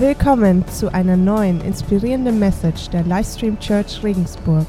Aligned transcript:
Willkommen 0.00 0.64
zu 0.68 0.94
einer 0.94 1.16
neuen 1.16 1.60
inspirierenden 1.60 2.38
Message 2.38 2.88
der 2.90 3.02
Livestream 3.02 3.58
Church 3.58 4.00
Regensburg. 4.04 4.64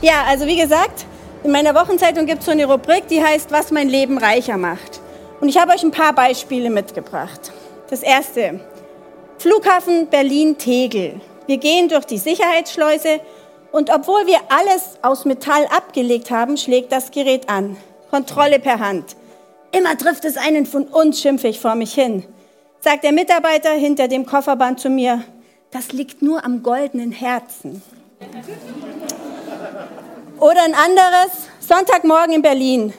Ja, 0.00 0.22
also 0.28 0.46
wie 0.46 0.56
gesagt, 0.56 1.06
in 1.42 1.50
meiner 1.50 1.74
Wochenzeitung 1.74 2.24
gibt 2.24 2.38
es 2.38 2.44
so 2.44 2.52
eine 2.52 2.66
Rubrik, 2.66 3.08
die 3.08 3.20
heißt, 3.20 3.50
was 3.50 3.72
mein 3.72 3.88
Leben 3.88 4.16
reicher 4.16 4.56
macht. 4.56 5.00
Und 5.40 5.48
ich 5.48 5.58
habe 5.58 5.72
euch 5.72 5.82
ein 5.82 5.90
paar 5.90 6.12
Beispiele 6.14 6.70
mitgebracht. 6.70 7.50
Das 7.90 8.04
erste, 8.04 8.60
Flughafen 9.38 10.06
Berlin-Tegel. 10.06 11.20
Wir 11.48 11.56
gehen 11.56 11.88
durch 11.88 12.04
die 12.04 12.18
Sicherheitsschleuse 12.18 13.18
und 13.72 13.90
obwohl 13.90 14.24
wir 14.28 14.38
alles 14.50 15.00
aus 15.02 15.24
Metall 15.24 15.66
abgelegt 15.76 16.30
haben, 16.30 16.56
schlägt 16.58 16.92
das 16.92 17.10
Gerät 17.10 17.48
an. 17.48 17.76
Kontrolle 18.08 18.60
per 18.60 18.78
Hand. 18.78 19.16
Immer 19.72 19.98
trifft 19.98 20.24
es 20.24 20.36
einen 20.36 20.64
von 20.64 20.84
uns, 20.84 21.20
schimpfe 21.20 21.48
ich 21.48 21.58
vor 21.58 21.74
mich 21.74 21.92
hin. 21.92 22.22
Sagt 22.84 23.02
der 23.02 23.12
Mitarbeiter 23.12 23.70
hinter 23.70 24.08
dem 24.08 24.26
Kofferband 24.26 24.78
zu 24.78 24.90
mir, 24.90 25.24
das 25.70 25.92
liegt 25.92 26.20
nur 26.20 26.44
am 26.44 26.62
goldenen 26.62 27.12
Herzen. 27.12 27.82
Oder 30.38 30.62
ein 30.64 30.74
anderes, 30.74 31.48
Sonntagmorgen 31.60 32.34
in 32.34 32.42
Berlin. 32.42 32.92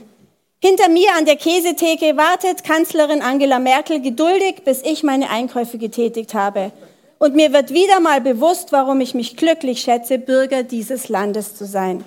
Hinter 0.59 0.89
mir 0.89 1.09
an 1.15 1.25
der 1.25 1.35
Käsetheke 1.35 2.17
wartet 2.17 2.63
Kanzlerin 2.63 3.21
Angela 3.21 3.59
Merkel 3.59 4.01
geduldig, 4.01 4.63
bis 4.65 4.81
ich 4.81 5.03
meine 5.03 5.29
Einkäufe 5.29 5.77
getätigt 5.77 6.33
habe. 6.33 6.71
Und 7.19 7.35
mir 7.35 7.53
wird 7.53 7.71
wieder 7.71 7.99
mal 7.99 8.21
bewusst, 8.21 8.71
warum 8.71 9.01
ich 9.01 9.13
mich 9.13 9.37
glücklich 9.37 9.81
schätze, 9.81 10.17
Bürger 10.17 10.63
dieses 10.63 11.09
Landes 11.09 11.55
zu 11.55 11.67
sein. 11.67 12.03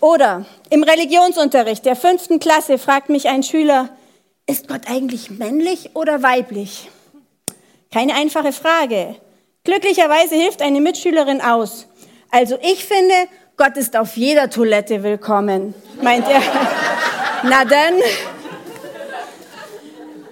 Oder 0.00 0.46
im 0.70 0.84
Religionsunterricht 0.84 1.84
der 1.84 1.96
fünften 1.96 2.38
Klasse 2.38 2.78
fragt 2.78 3.08
mich 3.08 3.28
ein 3.28 3.42
Schüler, 3.42 3.88
ist 4.46 4.68
Gott 4.68 4.82
eigentlich 4.88 5.30
männlich 5.30 5.90
oder 5.94 6.22
weiblich? 6.22 6.88
Keine 7.92 8.14
einfache 8.14 8.52
Frage. 8.52 9.16
Glücklicherweise 9.64 10.34
hilft 10.34 10.62
eine 10.62 10.80
Mitschülerin 10.80 11.40
aus. 11.40 11.86
Also 12.30 12.58
ich 12.62 12.84
finde, 12.84 13.14
Gott 13.56 13.76
ist 13.76 13.96
auf 13.96 14.16
jeder 14.16 14.50
Toilette 14.50 15.02
willkommen, 15.02 15.74
meint 16.00 16.26
er. 16.28 16.42
Na 17.44 17.64
dann. 17.64 17.94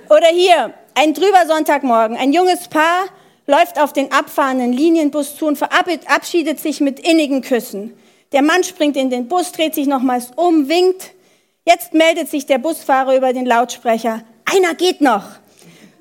Oder 0.09 0.29
hier, 0.29 0.75
ein 0.95 1.15
trüber 1.15 1.47
Sonntagmorgen. 1.47 2.17
Ein 2.17 2.33
junges 2.33 2.67
Paar 2.69 3.05
läuft 3.47 3.81
auf 3.81 3.93
den 3.93 4.11
abfahrenden 4.11 4.73
Linienbus 4.73 5.37
zu 5.37 5.47
und 5.47 5.57
verabschiedet 5.57 6.59
sich 6.59 6.81
mit 6.81 6.99
innigen 7.01 7.43
Küssen. 7.43 7.97
Der 8.33 8.43
Mann 8.43 8.65
springt 8.65 8.97
in 8.97 9.11
den 9.11 9.29
Bus, 9.29 9.53
dreht 9.53 9.75
sich 9.75 9.87
nochmals 9.87 10.31
um, 10.37 10.69
winkt. 10.69 11.13
Jetzt 11.71 11.95
meldet 11.95 12.29
sich 12.29 12.47
der 12.47 12.59
Busfahrer 12.59 13.15
über 13.17 13.33
den 13.33 13.47
Lautsprecher. 13.47 14.23
Einer 14.45 14.75
geht 14.75 15.01
noch. 15.01 15.23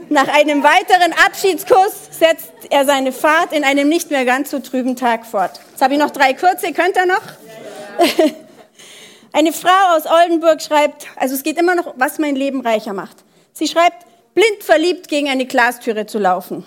Nach 0.09 0.27
einem 0.27 0.63
weiteren 0.63 1.13
Abschiedskuss 1.27 2.09
setzt 2.09 2.51
er 2.71 2.85
seine 2.85 3.11
Fahrt 3.11 3.53
in 3.53 3.63
einem 3.63 3.87
nicht 3.87 4.09
mehr 4.09 4.25
ganz 4.25 4.49
so 4.49 4.57
trüben 4.57 4.95
Tag 4.95 5.27
fort. 5.27 5.59
Jetzt 5.69 5.83
habe 5.83 5.93
ich 5.93 5.99
noch 5.99 6.09
drei 6.09 6.33
kurze, 6.33 6.73
könnt 6.73 6.97
ihr 6.97 7.05
noch? 7.05 7.21
Eine 9.31 9.53
Frau 9.53 9.95
aus 9.95 10.07
Oldenburg 10.07 10.59
schreibt, 10.59 11.05
also 11.15 11.35
es 11.35 11.43
geht 11.43 11.59
immer 11.59 11.75
noch, 11.75 11.93
was 11.97 12.17
mein 12.17 12.35
Leben 12.35 12.61
reicher 12.61 12.93
macht. 12.93 13.17
Sie 13.53 13.67
schreibt, 13.67 14.07
blind 14.33 14.63
verliebt 14.63 15.07
gegen 15.07 15.29
eine 15.29 15.45
Glastüre 15.45 16.07
zu 16.07 16.17
laufen. 16.17 16.65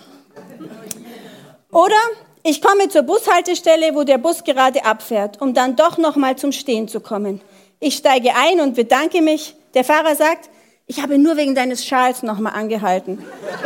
Oder 1.73 1.99
ich 2.45 2.63
komme 2.63 2.89
zur 2.89 3.03
Bushaltestelle, 3.03 3.97
wo 3.97 4.05
der 4.05 4.19
Bus 4.19 4.45
gerade 4.45 4.85
abfährt, 4.85 5.43
um 5.43 5.55
dann 5.55 5.75
doch 5.75 5.99
noch 5.99 6.15
mal 6.15 6.37
zum 6.37 6.53
Stehen 6.53 6.87
zu 6.87 7.01
kommen. 7.01 7.41
Ich 7.85 7.97
steige 7.97 8.31
ein 8.37 8.61
und 8.61 8.77
bedanke 8.77 9.21
mich. 9.21 9.57
Der 9.75 9.83
Fahrer 9.83 10.15
sagt, 10.15 10.49
ich 10.87 11.03
habe 11.03 11.19
nur 11.19 11.37
wegen 11.37 11.57
deines 11.57 11.85
Schals 11.85 12.23
noch 12.23 12.39
mal 12.39 12.51
angehalten. 12.51 13.19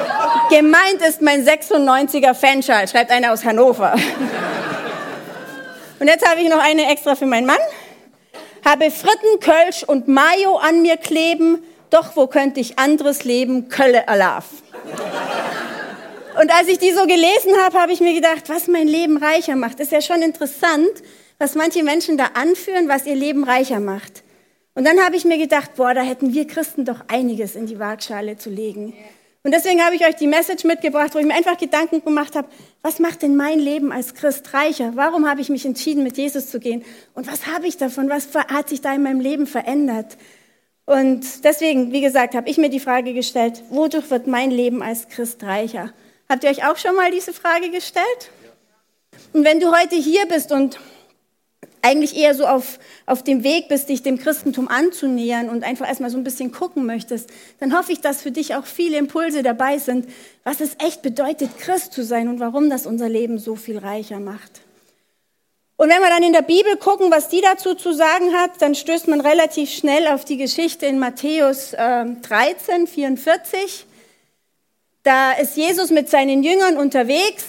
Gemeint 0.50 1.02
ist 1.06 1.20
mein 1.20 1.46
96er 1.46 2.32
Fanschal, 2.32 2.88
schreibt 2.88 3.10
einer 3.10 3.34
aus 3.34 3.44
Hannover. 3.44 3.94
Und 6.00 6.06
jetzt 6.06 6.26
habe 6.26 6.40
ich 6.40 6.48
noch 6.48 6.64
eine 6.64 6.90
extra 6.90 7.14
für 7.14 7.26
meinen 7.26 7.46
Mann. 7.46 7.58
Habe 8.64 8.90
Fritten, 8.90 9.38
Kölsch 9.40 9.82
und 9.82 10.08
Mayo 10.08 10.56
an 10.56 10.80
mir 10.80 10.96
kleben, 10.96 11.62
doch 11.90 12.16
wo 12.16 12.26
könnte 12.26 12.58
ich 12.58 12.78
anderes 12.78 13.24
leben? 13.24 13.68
Kölle 13.68 14.08
Alaf. 14.08 14.46
Und 16.40 16.50
als 16.54 16.68
ich 16.68 16.78
die 16.78 16.92
so 16.92 17.02
gelesen 17.02 17.54
habe, 17.62 17.78
habe 17.78 17.92
ich 17.92 18.00
mir 18.00 18.14
gedacht, 18.14 18.48
was 18.48 18.66
mein 18.66 18.88
Leben 18.88 19.18
reicher 19.18 19.56
macht. 19.56 19.78
Ist 19.78 19.92
ja 19.92 20.00
schon 20.00 20.22
interessant, 20.22 21.02
was 21.38 21.54
manche 21.54 21.82
Menschen 21.82 22.16
da 22.16 22.30
anführen, 22.34 22.88
was 22.88 23.06
ihr 23.06 23.14
Leben 23.14 23.44
reicher 23.44 23.80
macht. 23.80 24.22
Und 24.74 24.84
dann 24.84 25.02
habe 25.02 25.16
ich 25.16 25.24
mir 25.24 25.38
gedacht, 25.38 25.74
boah, 25.76 25.94
da 25.94 26.02
hätten 26.02 26.34
wir 26.34 26.46
Christen 26.46 26.84
doch 26.84 27.00
einiges 27.08 27.56
in 27.56 27.66
die 27.66 27.78
Waagschale 27.78 28.36
zu 28.36 28.50
legen. 28.50 28.94
Und 29.42 29.52
deswegen 29.52 29.80
habe 29.80 29.94
ich 29.94 30.04
euch 30.04 30.16
die 30.16 30.26
Message 30.26 30.64
mitgebracht, 30.64 31.14
wo 31.14 31.18
ich 31.18 31.24
mir 31.24 31.34
einfach 31.34 31.56
Gedanken 31.56 32.04
gemacht 32.04 32.34
habe, 32.34 32.48
was 32.82 32.98
macht 32.98 33.22
denn 33.22 33.36
mein 33.36 33.60
Leben 33.60 33.92
als 33.92 34.12
Christ 34.14 34.52
reicher? 34.52 34.92
Warum 34.96 35.28
habe 35.28 35.40
ich 35.40 35.48
mich 35.48 35.64
entschieden, 35.64 36.02
mit 36.02 36.16
Jesus 36.18 36.48
zu 36.48 36.58
gehen? 36.58 36.84
Und 37.14 37.30
was 37.30 37.46
habe 37.46 37.66
ich 37.68 37.76
davon? 37.76 38.08
Was 38.08 38.34
hat 38.34 38.68
sich 38.68 38.80
da 38.80 38.92
in 38.92 39.04
meinem 39.04 39.20
Leben 39.20 39.46
verändert? 39.46 40.16
Und 40.84 41.44
deswegen, 41.44 41.92
wie 41.92 42.00
gesagt, 42.00 42.34
habe 42.34 42.50
ich 42.50 42.58
mir 42.58 42.70
die 42.70 42.80
Frage 42.80 43.14
gestellt, 43.14 43.62
wodurch 43.70 44.10
wird 44.10 44.26
mein 44.26 44.50
Leben 44.50 44.82
als 44.82 45.08
Christ 45.08 45.42
reicher? 45.44 45.92
Habt 46.28 46.42
ihr 46.42 46.50
euch 46.50 46.66
auch 46.66 46.76
schon 46.76 46.96
mal 46.96 47.10
diese 47.10 47.32
Frage 47.32 47.70
gestellt? 47.70 48.30
Und 49.32 49.44
wenn 49.44 49.60
du 49.60 49.72
heute 49.72 49.94
hier 49.94 50.26
bist 50.26 50.50
und 50.50 50.78
eigentlich 51.86 52.16
eher 52.16 52.34
so 52.34 52.46
auf, 52.46 52.80
auf 53.06 53.22
dem 53.22 53.44
Weg 53.44 53.68
bist, 53.68 53.88
dich 53.88 54.02
dem 54.02 54.18
Christentum 54.18 54.66
anzunähern 54.66 55.48
und 55.48 55.62
einfach 55.62 55.86
erstmal 55.86 56.10
so 56.10 56.18
ein 56.18 56.24
bisschen 56.24 56.50
gucken 56.50 56.84
möchtest, 56.84 57.30
dann 57.60 57.76
hoffe 57.78 57.92
ich, 57.92 58.00
dass 58.00 58.22
für 58.22 58.32
dich 58.32 58.56
auch 58.56 58.66
viele 58.66 58.98
Impulse 58.98 59.44
dabei 59.44 59.78
sind, 59.78 60.08
was 60.42 60.60
es 60.60 60.76
echt 60.84 61.02
bedeutet, 61.02 61.58
Christ 61.58 61.92
zu 61.92 62.02
sein 62.02 62.28
und 62.28 62.40
warum 62.40 62.70
das 62.70 62.86
unser 62.86 63.08
Leben 63.08 63.38
so 63.38 63.54
viel 63.54 63.78
reicher 63.78 64.18
macht. 64.18 64.62
Und 65.76 65.90
wenn 65.90 66.00
wir 66.00 66.08
dann 66.08 66.24
in 66.24 66.32
der 66.32 66.42
Bibel 66.42 66.76
gucken, 66.76 67.10
was 67.10 67.28
die 67.28 67.40
dazu 67.40 67.74
zu 67.74 67.92
sagen 67.92 68.32
hat, 68.32 68.50
dann 68.60 68.74
stößt 68.74 69.06
man 69.06 69.20
relativ 69.20 69.70
schnell 69.70 70.08
auf 70.08 70.24
die 70.24 70.38
Geschichte 70.38 70.86
in 70.86 70.98
Matthäus 70.98 71.72
äh, 71.74 72.06
13, 72.22 72.88
44. 72.88 73.86
Da 75.04 75.32
ist 75.32 75.56
Jesus 75.56 75.90
mit 75.90 76.10
seinen 76.10 76.42
Jüngern 76.42 76.78
unterwegs. 76.78 77.44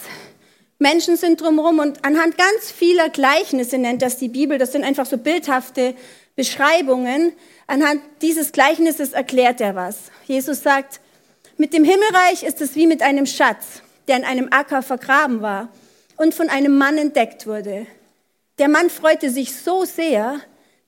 Menschen 0.80 1.18
sind 1.18 1.42
drumherum 1.42 1.80
und 1.80 2.06
anhand 2.06 2.38
ganz 2.38 2.72
vieler 2.72 3.10
Gleichnisse 3.10 3.78
nennt 3.78 4.02
das 4.02 4.18
die 4.18 4.30
Bibel. 4.30 4.58
Das 4.58 4.72
sind 4.72 4.84
einfach 4.84 5.08
so 5.08 5.18
bildhafte 5.18 5.96
Beschreibungen. 6.36 7.34
Anhand 7.66 8.02
dieses 8.22 8.52
Gleichnisses 8.52 9.14
erklärt 9.14 9.60
er 9.60 9.76
was. 9.76 10.12
Jesus 10.26 10.62
sagt, 10.62 11.00
mit 11.58 11.74
dem 11.74 11.84
Himmelreich 11.84 12.44
ist 12.44 12.62
es 12.62 12.76
wie 12.76 12.86
mit 12.86 13.02
einem 13.02 13.26
Schatz, 13.26 13.82
der 14.08 14.18
in 14.18 14.24
einem 14.24 14.50
Acker 14.52 14.84
vergraben 14.84 15.42
war 15.42 15.70
und 16.16 16.36
von 16.36 16.50
einem 16.50 16.78
Mann 16.78 17.00
entdeckt 17.00 17.48
wurde. 17.48 17.88
Der 18.60 18.68
Mann 18.68 18.92
freute 18.92 19.32
sich 19.32 19.56
so 19.56 19.86
sehr, 19.86 20.40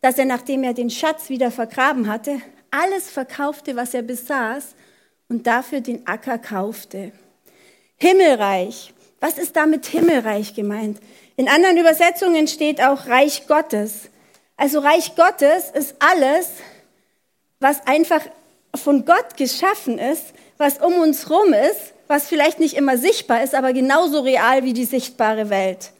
dass 0.02 0.20
er, 0.20 0.26
nachdem 0.26 0.64
er 0.64 0.74
den 0.74 0.92
Schatz 0.92 1.30
wieder 1.30 1.50
vergraben 1.50 2.08
hatte, 2.08 2.40
alles 2.70 3.10
verkaufte, 3.10 3.76
was 3.76 3.96
er 3.96 4.04
besaß 4.04 4.76
und 5.28 5.48
dafür 5.48 5.82
den 5.82 6.06
Acker 6.08 6.38
kaufte. 6.38 7.12
Himmelreich. 7.98 8.94
Was 9.20 9.38
ist 9.38 9.56
damit 9.56 9.86
Himmelreich 9.86 10.54
gemeint? 10.54 11.00
In 11.36 11.48
anderen 11.48 11.78
Übersetzungen 11.78 12.48
steht 12.48 12.82
auch 12.82 13.08
Reich 13.08 13.48
Gottes. 13.48 14.10
Also 14.58 14.80
Reich 14.80 15.16
Gottes 15.16 15.70
ist 15.74 15.96
alles, 16.00 16.50
was 17.60 17.86
einfach 17.88 18.22
von 18.76 19.06
Gott 19.06 19.38
geschaffen 19.38 20.00
ist, 20.00 20.26
was 20.58 20.80
um 20.80 20.96
uns 20.96 21.30
rum 21.30 21.54
ist, 21.54 21.94
was 22.08 22.28
vielleicht 22.28 22.60
nicht 22.60 22.76
immer 22.76 22.98
sichtbar 22.98 23.44
ist, 23.44 23.56
aber 23.56 23.74
genauso 23.74 24.22
real 24.22 24.64
wie 24.64 24.74
die 24.74 24.86
sichtbare 24.86 25.50
Welt. 25.50 25.92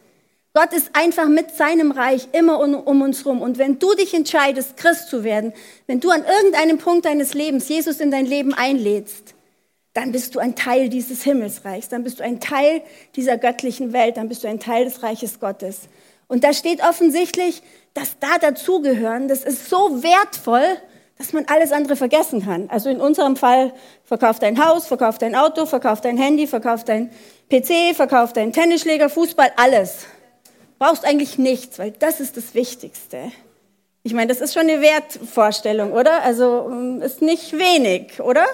Gott 0.54 0.74
ist 0.74 0.90
einfach 0.94 1.28
mit 1.28 1.56
seinem 1.56 1.92
Reich 1.92 2.28
immer 2.32 2.60
um, 2.60 2.74
um 2.74 3.02
uns 3.02 3.26
rum. 3.26 3.42
Und 3.42 3.58
wenn 3.58 3.80
du 3.80 3.94
dich 3.94 4.14
entscheidest, 4.14 4.78
Christ 4.78 5.10
zu 5.10 5.24
werden, 5.24 5.54
wenn 5.88 6.00
du 6.00 6.10
an 6.10 6.26
irgendeinem 6.26 6.80
Punkt 6.80 7.06
deines 7.06 7.34
Lebens 7.34 7.70
Jesus 7.70 8.00
in 8.00 8.12
dein 8.12 8.26
Leben 8.26 8.54
einlädst, 8.54 9.36
dann 10.00 10.12
bist 10.12 10.36
du 10.36 10.40
ein 10.40 10.56
Teil 10.56 10.90
dieses 10.90 11.24
Himmelsreichs, 11.24 11.90
dann 11.90 12.04
bist 12.04 12.20
du 12.20 12.24
ein 12.24 12.40
Teil 12.40 12.82
dieser 13.16 13.38
göttlichen 13.38 13.94
Welt, 13.94 14.18
dann 14.18 14.30
bist 14.30 14.44
du 14.44 14.48
ein 14.48 14.60
Teil 14.60 14.86
des 14.86 15.04
Reiches 15.04 15.40
Gottes. 15.40 15.82
Und 16.28 16.44
da 16.44 16.54
steht 16.54 16.82
offensichtlich, 16.82 17.62
dass 17.94 18.18
da 18.20 18.38
dazugehören, 18.40 19.28
das 19.28 19.44
ist 19.44 19.70
so 19.70 20.04
wertvoll, 20.04 20.78
dass 21.18 21.34
man 21.34 21.46
alles 21.46 21.72
andere 21.72 21.96
vergessen 21.96 22.46
kann. 22.46 22.70
Also 22.70 22.90
in 22.90 23.02
unserem 23.02 23.36
Fall, 23.36 23.74
verkauft 24.06 24.44
dein 24.44 24.64
Haus, 24.66 24.88
verkauft 24.88 25.22
dein 25.22 25.36
Auto, 25.36 25.66
verkauft 25.66 26.06
dein 26.06 26.18
Handy, 26.18 26.48
verkauft 26.48 26.88
dein 26.88 27.10
PC, 27.50 27.96
verkauft 27.96 28.38
deinen 28.38 28.54
Tennisschläger, 28.54 29.10
Fußball, 29.10 29.52
alles 29.58 30.06
brauchst 30.80 31.06
eigentlich 31.06 31.38
nichts, 31.38 31.78
weil 31.78 31.92
das 31.92 32.20
ist 32.20 32.38
das 32.38 32.56
Wichtigste. 32.56 33.32
Ich 34.02 34.14
meine, 34.14 34.28
das 34.28 34.40
ist 34.40 34.54
schon 34.54 34.70
eine 34.70 34.82
Wertvorstellung, 34.82 35.92
oder? 35.92 36.24
Also 36.24 36.70
mm, 36.70 37.02
ist 37.02 37.22
nicht 37.22 37.52
wenig, 37.54 38.22
oder? 38.22 38.46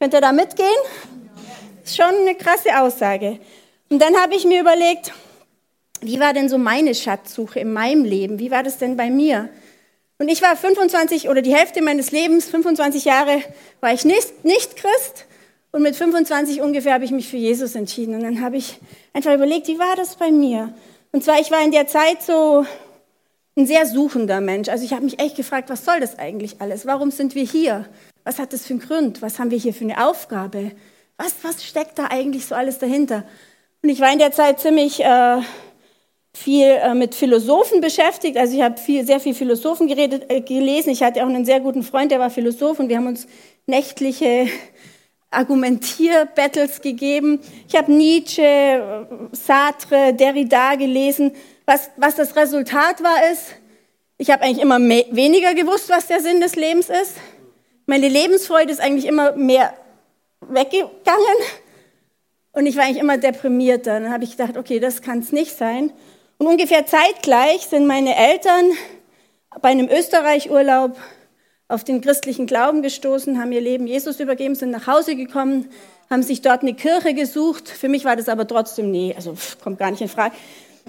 Könnt 0.00 0.14
ihr 0.14 0.22
da 0.22 0.32
mitgehen? 0.32 0.66
Ist 1.84 1.94
schon 1.94 2.06
eine 2.06 2.34
krasse 2.34 2.80
Aussage. 2.80 3.38
Und 3.90 4.00
dann 4.00 4.16
habe 4.16 4.34
ich 4.34 4.46
mir 4.46 4.62
überlegt, 4.62 5.12
wie 6.00 6.18
war 6.18 6.32
denn 6.32 6.48
so 6.48 6.56
meine 6.56 6.94
Schatzsuche 6.94 7.60
in 7.60 7.74
meinem 7.74 8.06
Leben? 8.06 8.38
Wie 8.38 8.50
war 8.50 8.62
das 8.62 8.78
denn 8.78 8.96
bei 8.96 9.10
mir? 9.10 9.50
Und 10.18 10.30
ich 10.30 10.40
war 10.40 10.56
25 10.56 11.28
oder 11.28 11.42
die 11.42 11.54
Hälfte 11.54 11.82
meines 11.82 12.12
Lebens, 12.12 12.46
25 12.48 13.04
Jahre, 13.04 13.42
war 13.80 13.92
ich 13.92 14.06
nicht, 14.06 14.42
nicht 14.42 14.76
Christ. 14.76 15.26
Und 15.70 15.82
mit 15.82 15.94
25 15.96 16.62
ungefähr 16.62 16.94
habe 16.94 17.04
ich 17.04 17.10
mich 17.10 17.28
für 17.28 17.36
Jesus 17.36 17.74
entschieden. 17.74 18.14
Und 18.14 18.22
dann 18.22 18.40
habe 18.40 18.56
ich 18.56 18.78
einfach 19.12 19.34
überlegt, 19.34 19.68
wie 19.68 19.78
war 19.78 19.96
das 19.96 20.16
bei 20.16 20.30
mir? 20.30 20.72
Und 21.12 21.24
zwar, 21.24 21.40
ich 21.40 21.50
war 21.50 21.62
in 21.62 21.72
der 21.72 21.86
Zeit 21.86 22.22
so 22.22 22.64
ein 23.54 23.66
sehr 23.66 23.84
suchender 23.84 24.40
Mensch. 24.40 24.70
Also 24.70 24.82
ich 24.82 24.94
habe 24.94 25.04
mich 25.04 25.18
echt 25.18 25.36
gefragt, 25.36 25.68
was 25.68 25.84
soll 25.84 26.00
das 26.00 26.18
eigentlich 26.18 26.62
alles? 26.62 26.86
Warum 26.86 27.10
sind 27.10 27.34
wir 27.34 27.44
hier? 27.44 27.86
Was 28.30 28.38
hat 28.38 28.52
das 28.52 28.64
für 28.64 28.74
einen 28.74 28.80
Grund? 28.80 29.22
Was 29.22 29.40
haben 29.40 29.50
wir 29.50 29.58
hier 29.58 29.74
für 29.74 29.82
eine 29.82 30.06
Aufgabe? 30.06 30.70
Was, 31.16 31.34
was 31.42 31.64
steckt 31.64 31.98
da 31.98 32.06
eigentlich 32.10 32.46
so 32.46 32.54
alles 32.54 32.78
dahinter? 32.78 33.24
Und 33.82 33.88
ich 33.88 33.98
war 33.98 34.12
in 34.12 34.20
der 34.20 34.30
Zeit 34.30 34.60
ziemlich 34.60 35.02
äh, 35.02 35.38
viel 36.32 36.64
äh, 36.64 36.94
mit 36.94 37.16
Philosophen 37.16 37.80
beschäftigt. 37.80 38.36
Also 38.36 38.56
ich 38.56 38.62
habe 38.62 38.78
viel, 38.78 39.04
sehr 39.04 39.18
viel 39.18 39.34
Philosophen 39.34 39.88
geredet, 39.88 40.26
äh, 40.30 40.42
gelesen. 40.42 40.90
Ich 40.90 41.02
hatte 41.02 41.24
auch 41.24 41.28
einen 41.28 41.44
sehr 41.44 41.58
guten 41.58 41.82
Freund, 41.82 42.12
der 42.12 42.20
war 42.20 42.30
Philosoph 42.30 42.78
und 42.78 42.88
wir 42.88 42.98
haben 42.98 43.08
uns 43.08 43.26
nächtliche 43.66 44.46
Argumentierbattles 45.32 46.82
gegeben. 46.82 47.40
Ich 47.66 47.74
habe 47.74 47.92
Nietzsche, 47.92 49.08
Sartre, 49.32 50.14
Derrida 50.14 50.76
gelesen. 50.76 51.32
Was, 51.66 51.90
was 51.96 52.14
das 52.14 52.36
Resultat 52.36 53.02
war, 53.02 53.28
ist, 53.32 53.56
ich 54.18 54.30
habe 54.30 54.44
eigentlich 54.44 54.62
immer 54.62 54.78
weniger 54.78 55.52
gewusst, 55.54 55.88
was 55.88 56.06
der 56.06 56.20
Sinn 56.20 56.40
des 56.40 56.54
Lebens 56.54 56.90
ist. 56.90 57.16
Meine 57.90 58.08
Lebensfreude 58.08 58.70
ist 58.70 58.80
eigentlich 58.80 59.04
immer 59.04 59.32
mehr 59.32 59.74
weggegangen. 60.42 61.38
Und 62.52 62.66
ich 62.66 62.76
war 62.76 62.84
eigentlich 62.84 63.02
immer 63.02 63.18
deprimierter. 63.18 63.98
Dann 63.98 64.12
habe 64.12 64.22
ich 64.22 64.36
gedacht, 64.36 64.56
okay, 64.56 64.78
das 64.78 65.02
kann 65.02 65.18
es 65.18 65.32
nicht 65.32 65.58
sein. 65.58 65.92
Und 66.38 66.46
ungefähr 66.46 66.86
zeitgleich 66.86 67.62
sind 67.62 67.88
meine 67.88 68.14
Eltern 68.14 68.70
bei 69.60 69.70
einem 69.70 69.88
Österreich-Urlaub 69.88 70.96
auf 71.66 71.82
den 71.82 72.00
christlichen 72.00 72.46
Glauben 72.46 72.82
gestoßen, 72.82 73.40
haben 73.40 73.50
ihr 73.50 73.60
Leben 73.60 73.88
Jesus 73.88 74.20
übergeben, 74.20 74.54
sind 74.54 74.70
nach 74.70 74.86
Hause 74.86 75.16
gekommen, 75.16 75.68
haben 76.08 76.22
sich 76.22 76.42
dort 76.42 76.62
eine 76.62 76.74
Kirche 76.74 77.12
gesucht. 77.12 77.68
Für 77.68 77.88
mich 77.88 78.04
war 78.04 78.14
das 78.14 78.28
aber 78.28 78.46
trotzdem 78.46 78.92
nee, 78.92 79.14
also 79.16 79.34
kommt 79.64 79.80
gar 79.80 79.90
nicht 79.90 80.00
in 80.00 80.08
Frage. 80.08 80.36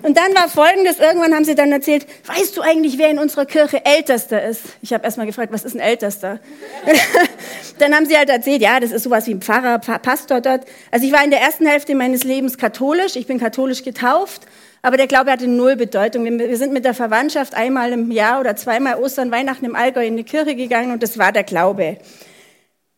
Und 0.04 0.18
dann 0.18 0.34
war 0.34 0.50
Folgendes, 0.50 1.00
irgendwann 1.00 1.36
haben 1.36 1.46
sie 1.46 1.54
dann 1.54 1.72
erzählt, 1.72 2.08
weißt 2.26 2.58
du 2.58 2.62
eigentlich, 2.62 2.98
wer 2.98 3.10
in 3.10 3.20
unserer 3.20 3.46
Kirche 3.46 3.86
Ältester 3.86 4.44
ist? 4.44 4.62
Ich 4.82 4.94
habe 4.94 5.04
erst 5.04 5.18
mal 5.18 5.28
gefragt, 5.28 5.54
was 5.54 5.64
ist 5.64 5.76
ein 5.76 5.80
Ältester? 5.80 6.40
dann 7.78 7.94
haben 7.94 8.08
sie 8.08 8.18
halt 8.18 8.30
erzählt, 8.30 8.62
ja, 8.62 8.80
das 8.80 8.92
ist 8.92 9.04
sowas 9.04 9.28
wie 9.28 9.36
ein 9.36 9.42
Pfarrer, 9.42 9.78
Pastor 9.80 10.42
dort. 10.42 10.66
Also 10.90 11.06
ich 11.06 11.12
war 11.12 11.24
in 11.24 11.30
der 11.30 11.42
ersten 11.42 11.68
Hälfte 11.68 11.94
meines 11.94 12.24
Lebens 12.24 12.58
katholisch, 12.58 13.16
ich 13.16 13.28
bin 13.28 13.40
katholisch 13.40 13.84
getauft, 13.84 14.48
aber 14.82 14.98
der 14.98 15.06
Glaube 15.06 15.32
hatte 15.32 15.48
null 15.48 15.76
Bedeutung. 15.76 16.26
Wir 16.26 16.58
sind 16.58 16.74
mit 16.74 16.84
der 16.84 16.96
Verwandtschaft 16.96 17.54
einmal 17.54 17.92
im 17.92 18.10
Jahr 18.10 18.40
oder 18.40 18.56
zweimal 18.56 18.96
Ostern, 18.96 19.30
Weihnachten 19.30 19.66
im 19.66 19.76
Allgäu 19.76 20.06
in 20.06 20.18
die 20.18 20.24
Kirche 20.24 20.56
gegangen 20.56 20.92
und 20.92 21.04
das 21.04 21.20
war 21.20 21.32
der 21.32 21.44
Glaube. 21.44 21.98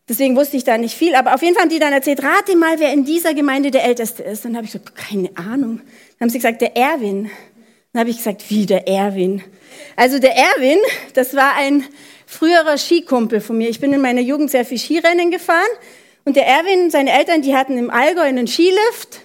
Deswegen 0.08 0.36
wusste 0.36 0.58
ich 0.58 0.64
da 0.64 0.76
nicht 0.76 0.96
viel, 0.96 1.14
aber 1.14 1.34
auf 1.34 1.42
jeden 1.42 1.54
Fall 1.54 1.62
haben 1.62 1.70
die 1.70 1.78
dann 1.78 1.92
erzählt, 1.92 2.22
rate 2.22 2.56
mal, 2.56 2.78
wer 2.78 2.92
in 2.92 3.04
dieser 3.04 3.32
Gemeinde 3.32 3.70
der 3.70 3.84
Älteste 3.84 4.22
ist. 4.22 4.44
Dann 4.44 4.54
habe 4.54 4.66
ich 4.66 4.72
gesagt, 4.72 4.94
keine 4.96 5.30
Ahnung. 5.36 5.80
Haben 6.24 6.30
sie 6.30 6.38
gesagt, 6.38 6.62
der 6.62 6.74
Erwin. 6.74 7.30
Dann 7.92 8.00
habe 8.00 8.08
ich 8.08 8.16
gesagt, 8.16 8.48
wie 8.48 8.64
der 8.64 8.88
Erwin? 8.88 9.42
Also 9.94 10.18
der 10.18 10.34
Erwin, 10.34 10.78
das 11.12 11.36
war 11.36 11.54
ein 11.54 11.84
früherer 12.24 12.78
Skikumpel 12.78 13.42
von 13.42 13.58
mir. 13.58 13.68
Ich 13.68 13.78
bin 13.78 13.92
in 13.92 14.00
meiner 14.00 14.22
Jugend 14.22 14.50
sehr 14.50 14.64
viel 14.64 14.78
Skirennen 14.78 15.30
gefahren 15.30 15.68
und 16.24 16.36
der 16.36 16.46
Erwin, 16.46 16.90
seine 16.90 17.12
Eltern, 17.12 17.42
die 17.42 17.54
hatten 17.54 17.76
im 17.76 17.90
Allgäu 17.90 18.22
einen 18.22 18.46
Skilift 18.46 19.23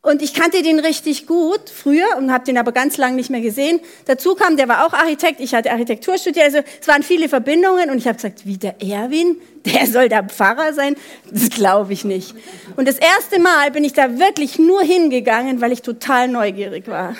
und 0.00 0.22
ich 0.22 0.32
kannte 0.32 0.62
den 0.62 0.78
richtig 0.78 1.26
gut 1.26 1.68
früher 1.68 2.16
und 2.16 2.32
habe 2.32 2.44
den 2.44 2.56
aber 2.56 2.70
ganz 2.70 2.96
lange 2.98 3.16
nicht 3.16 3.30
mehr 3.30 3.40
gesehen. 3.40 3.80
Dazu 4.06 4.36
kam, 4.36 4.56
der 4.56 4.68
war 4.68 4.86
auch 4.86 4.92
Architekt, 4.92 5.40
ich 5.40 5.54
hatte 5.54 5.72
Architektur 5.72 6.16
studiert, 6.18 6.46
also 6.46 6.58
es 6.80 6.86
waren 6.86 7.02
viele 7.02 7.28
Verbindungen 7.28 7.90
und 7.90 7.98
ich 7.98 8.06
habe 8.06 8.14
gesagt, 8.14 8.46
wie 8.46 8.56
der 8.56 8.80
Erwin, 8.80 9.36
der 9.66 9.86
soll 9.86 10.08
da 10.08 10.22
Pfarrer 10.22 10.72
sein? 10.72 10.94
Das 11.30 11.50
glaube 11.50 11.92
ich 11.92 12.04
nicht. 12.04 12.34
Und 12.76 12.86
das 12.86 12.96
erste 12.96 13.40
Mal 13.40 13.72
bin 13.72 13.82
ich 13.82 13.92
da 13.92 14.18
wirklich 14.18 14.58
nur 14.58 14.82
hingegangen, 14.82 15.60
weil 15.60 15.72
ich 15.72 15.82
total 15.82 16.28
neugierig 16.28 16.86
war. 16.86 17.16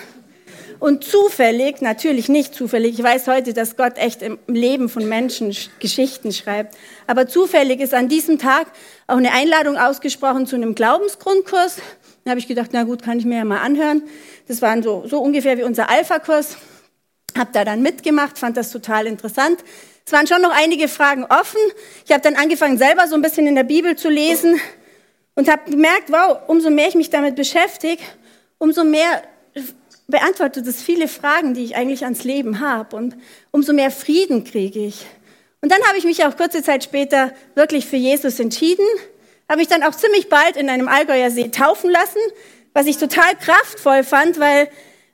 Und 0.81 1.03
zufällig, 1.03 1.81
natürlich 1.81 2.29
nicht 2.29 2.55
zufällig, 2.55 3.01
ich 3.01 3.03
weiß 3.03 3.27
heute, 3.27 3.53
dass 3.53 3.77
Gott 3.77 3.99
echt 3.99 4.23
im 4.23 4.39
Leben 4.47 4.89
von 4.89 5.09
Menschen 5.09 5.53
Geschichten 5.81 6.31
schreibt, 6.31 6.77
aber 7.09 7.27
zufällig 7.27 7.81
ist 7.81 7.95
an 7.95 8.09
diesem 8.09 8.39
Tag 8.39 8.69
auch 9.09 9.17
eine 9.17 9.33
Einladung 9.33 9.77
ausgesprochen 9.77 10.47
zu 10.47 10.55
einem 10.55 10.77
Glaubensgrundkurs 10.77 11.79
dann 12.29 12.33
habe 12.33 12.41
ich 12.41 12.47
gedacht, 12.47 12.71
na 12.73 12.83
gut, 12.83 13.03
kann 13.03 13.19
ich 13.19 13.25
mir 13.25 13.39
ja 13.39 13.45
mal 13.47 13.63
anhören. 13.63 14.03
Das 14.49 14.61
waren 14.61 14.83
so, 14.83 15.07
so 15.07 15.19
ungefähr 15.19 15.57
wie 15.57 15.63
unser 15.63 15.89
Alpha-Kurs. 15.89 16.59
Habe 17.39 17.49
da 17.55 17.65
dann 17.65 17.81
mitgemacht, 17.81 18.39
fand 18.39 18.59
das 18.59 18.71
total 18.71 19.07
interessant. 19.07 19.65
Es 20.05 20.13
waren 20.13 20.27
schon 20.27 20.43
noch 20.43 20.51
einige 20.55 20.89
Fragen 20.89 21.25
offen. 21.25 21.59
Ich 22.05 22.13
habe 22.13 22.21
dann 22.21 22.35
angefangen, 22.35 22.77
selber 22.77 23.09
so 23.09 23.15
ein 23.15 23.23
bisschen 23.23 23.47
in 23.47 23.55
der 23.55 23.63
Bibel 23.65 23.97
zu 23.97 24.11
lesen 24.11 24.61
und 25.37 25.51
habe 25.51 25.71
gemerkt, 25.71 26.13
wow, 26.13 26.37
umso 26.49 26.69
mehr 26.69 26.89
ich 26.89 26.97
mich 26.97 27.09
damit 27.09 27.35
beschäftige, 27.35 28.03
umso 28.59 28.85
mehr 28.85 29.23
beantwortet 30.07 30.67
es 30.67 30.83
viele 30.83 31.09
Fragen, 31.09 31.55
die 31.55 31.65
ich 31.65 31.77
eigentlich 31.77 32.05
ans 32.05 32.25
Leben 32.25 32.61
habe 32.61 32.95
und 32.95 33.17
umso 33.53 33.73
mehr 33.73 33.91
Frieden 33.91 34.45
kriege 34.45 34.81
ich. 34.81 35.07
Und 35.63 35.73
dann 35.73 35.83
habe 35.85 35.97
ich 35.97 36.05
mich 36.05 36.27
auch 36.27 36.37
kurze 36.37 36.63
Zeit 36.63 36.85
später 36.85 37.33
wirklich 37.55 37.87
für 37.87 37.97
Jesus 37.97 38.39
entschieden 38.39 38.85
habe 39.49 39.61
mich 39.61 39.69
dann 39.69 39.83
auch 39.83 39.95
ziemlich 39.95 40.29
bald 40.29 40.57
in 40.57 40.69
einem 40.69 40.89
Allgäuer 40.89 41.31
See 41.31 41.49
taufen 41.49 41.91
lassen, 41.91 42.21
was 42.75 42.87
ich 42.87 42.99
total 42.99 43.35
kraftvoll 43.37 44.05
fand, 44.05 44.39
weil 44.39 44.69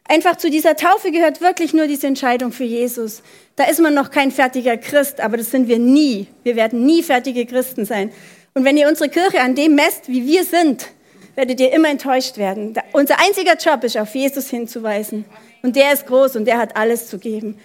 einfach 0.09 0.37
zu 0.37 0.51
dieser 0.51 0.77
Taufe 0.77 1.13
gehört 1.13 1.41
wirklich 1.41 1.73
nur 1.73 1.87
diese 1.87 2.07
Entscheidung 2.07 2.53
für 2.53 2.65
Jesus. 2.65 3.23
Da 3.57 3.65
ist 3.65 3.81
man 3.81 3.95
noch 3.95 4.11
kein 4.11 4.33
fertiger 4.33 4.77
Christ, 4.77 5.21
aber 5.21 5.37
das 5.37 5.51
sind 5.51 5.69
wir 5.69 5.79
nie. 5.79 6.27
Wir 6.43 6.57
werden 6.57 6.85
nie 6.85 7.03
fertige 7.03 7.47
Christen 7.47 7.85
sein. 7.85 8.13
Und 8.55 8.65
wenn 8.65 8.77
ihr 8.77 8.89
unsere 8.89 9.09
Kirche 9.09 9.41
an 9.41 9.55
dem 9.55 9.75
messt, 9.75 10.09
wie 10.09 10.27
wir 10.27 10.45
sind, 10.45 10.89
werdet 11.37 11.61
ihr 11.61 11.73
immer 11.73 11.89
enttäuscht 11.89 12.37
werden. 12.37 12.75
unser 12.93 13.19
einziger 13.21 13.57
Job 13.57 13.83
ist, 13.85 13.97
auf 13.97 14.15
Jesus 14.15 14.49
hinzuweisen. 14.49 15.25
Und 15.63 15.77
der 15.77 15.93
ist 15.93 16.07
groß 16.07 16.37
und 16.37 16.45
der 16.45 16.59
hat 16.59 16.77
alles 16.77 17.09
zu 17.09 17.19
geben. 17.19 17.59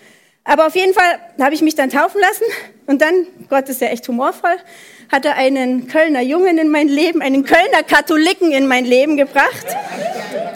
Aber 0.50 0.66
auf 0.66 0.76
jeden 0.76 0.96
Fall 0.96 1.20
habe 1.40 1.54
ich 1.54 1.62
mich 1.62 1.76
dann 1.76 1.92
taufen 1.92 2.20
lassen 2.20 2.44
und 2.88 3.04
dann, 3.04 3.28
Gott 3.50 3.70
ist 3.70 3.82
ja 3.82 3.90
echt 3.90 4.08
humorvoll, 4.08 4.58
hat 5.12 5.24
er 5.24 5.36
einen 5.36 5.88
Kölner 5.88 6.22
Jungen 6.22 6.58
in 6.58 6.70
mein 6.70 6.88
Leben, 6.88 7.22
einen 7.22 7.46
Kölner 7.46 7.84
Katholiken 7.84 8.52
in 8.52 8.66
mein 8.66 8.84
Leben 8.84 9.16
gebracht. 9.16 9.68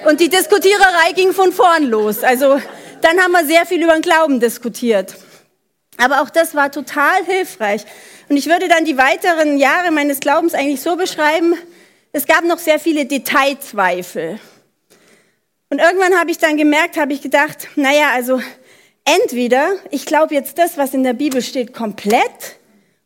Und 0.10 0.20
die 0.20 0.30
Diskutiererei 0.30 1.12
ging 1.16 1.32
von 1.32 1.52
vorn 1.52 1.84
los. 1.84 2.24
Also 2.24 2.60
dann 3.02 3.20
haben 3.20 3.34
wir 3.34 3.46
sehr 3.46 3.68
viel 3.68 3.84
über 3.84 3.94
den 3.94 4.02
Glauben 4.02 4.40
diskutiert. 4.40 5.14
Aber 5.98 6.24
auch 6.24 6.32
das 6.32 6.56
war 6.56 6.72
total 6.72 7.24
hilfreich. 7.28 7.86
Und 8.30 8.38
ich 8.38 8.48
würde 8.48 8.68
dann 8.68 8.86
die 8.86 8.98
weiteren 8.98 9.60
Jahre 9.60 9.92
meines 9.92 10.20
Glaubens 10.20 10.56
eigentlich 10.56 10.82
so 10.82 10.96
beschreiben, 10.96 11.54
es 12.14 12.26
gab 12.26 12.44
noch 12.46 12.58
sehr 12.58 12.80
viele 12.80 13.06
Detailzweifel. 13.06 14.40
Und 15.70 15.78
irgendwann 15.78 16.20
habe 16.20 16.32
ich 16.32 16.40
dann 16.40 16.58
gemerkt, 16.58 16.98
habe 16.98 17.14
ich 17.14 17.22
gedacht, 17.22 17.68
naja, 17.76 18.10
also 18.16 18.42
entweder 19.06 19.76
ich 19.92 20.06
glaube 20.06 20.34
jetzt 20.34 20.58
das, 20.58 20.78
was 20.78 20.94
in 20.94 21.04
der 21.04 21.14
Bibel 21.14 21.42
steht, 21.42 21.74
komplett, 21.74 22.58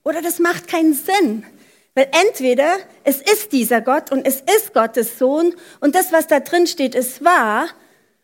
oder 0.04 0.22
das 0.22 0.40
macht 0.40 0.68
keinen 0.68 0.94
Sinn. 0.94 1.46
Weil 1.94 2.10
entweder 2.12 2.78
es 3.04 3.22
ist 3.22 3.52
dieser 3.52 3.82
Gott 3.82 4.12
und 4.12 4.26
es 4.26 4.36
ist 4.42 4.74
Gottes 4.74 5.18
Sohn 5.18 5.56
und 5.80 5.96
das, 5.96 6.12
was 6.12 6.28
da 6.28 6.40
drin 6.40 6.68
steht, 6.68 6.94
ist 6.94 7.24
wahr. 7.24 7.70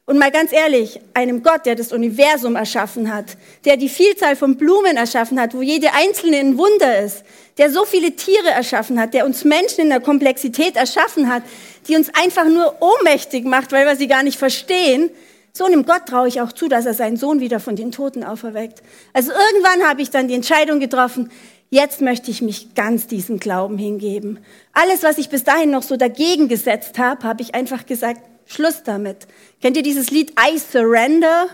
Und 0.06 0.20
mal 0.20 0.32
ganz 0.32 0.51
ehrlich, 0.51 1.00
einem 1.13 1.44
Gott, 1.44 1.65
der 1.65 1.75
das 1.75 1.92
Universum 1.94 2.56
erschaffen 2.56 3.12
hat, 3.12 3.38
der 3.63 3.77
die 3.77 3.89
Vielzahl 3.89 4.36
von 4.36 4.58
Blumen 4.58 4.98
erschaffen 4.98 5.39
hat, 5.39 5.56
wo 5.56 5.62
jede 5.62 5.94
einzelne 5.94 6.38
ein 6.38 6.58
Wunder 6.58 7.00
ist, 7.00 7.24
der 7.58 7.72
so 7.72 7.86
viele 7.86 8.12
Tiere 8.12 8.50
erschaffen 8.50 9.00
hat, 9.00 9.13
der 9.13 9.25
uns 9.25 9.44
Menschen 9.44 9.82
in 9.82 9.89
der 9.89 10.01
Komplexität 10.01 10.75
erschaffen 10.75 11.34
hat, 11.34 11.44
die 11.88 11.96
uns 11.96 12.12
einfach 12.13 12.46
nur 12.46 12.75
ohnmächtig 12.82 13.46
macht, 13.46 13.72
weil 13.72 13.86
wir 13.86 13.96
sie 13.96 14.08
gar 14.08 14.24
nicht 14.24 14.38
verstehen, 14.38 15.10
so 15.55 15.65
einem 15.65 15.86
Gott 15.86 16.07
traue 16.07 16.27
ich 16.27 16.41
auch 16.41 16.51
zu, 16.51 16.67
dass 16.67 16.88
er 16.88 16.95
seinen 16.95 17.15
Sohn 17.15 17.39
wieder 17.39 17.60
von 17.60 17.75
den 17.75 17.91
Toten 17.91 18.24
auferweckt. 18.24 18.81
Also 19.13 19.31
irgendwann 19.31 19.88
habe 19.88 20.01
ich 20.01 20.10
dann 20.10 20.27
die 20.27 20.33
Entscheidung 20.33 20.79
getroffen, 20.79 21.31
jetzt 21.69 22.01
möchte 22.01 22.31
ich 22.31 22.41
mich 22.41 22.74
ganz 22.74 23.05
diesem 23.05 23.39
Glauben 23.39 23.77
hingeben. 23.77 24.39
Alles, 24.74 25.03
was 25.03 25.19
ich 25.19 25.29
bis 25.29 25.43
dahin 25.43 25.69
noch 25.69 25.83
so 25.83 25.95
dagegen 25.95 26.48
gesetzt 26.48 26.98
habe, 26.98 27.24
habe 27.24 27.43
ich 27.43 27.53
einfach 27.53 27.86
gesagt, 27.86 28.22
Schluss 28.45 28.81
damit. 28.83 29.27
Kennt 29.62 29.77
ihr 29.77 29.83
dieses 29.83 30.10
Lied 30.10 30.31
I 30.31 30.57
Surrender? 30.57 31.48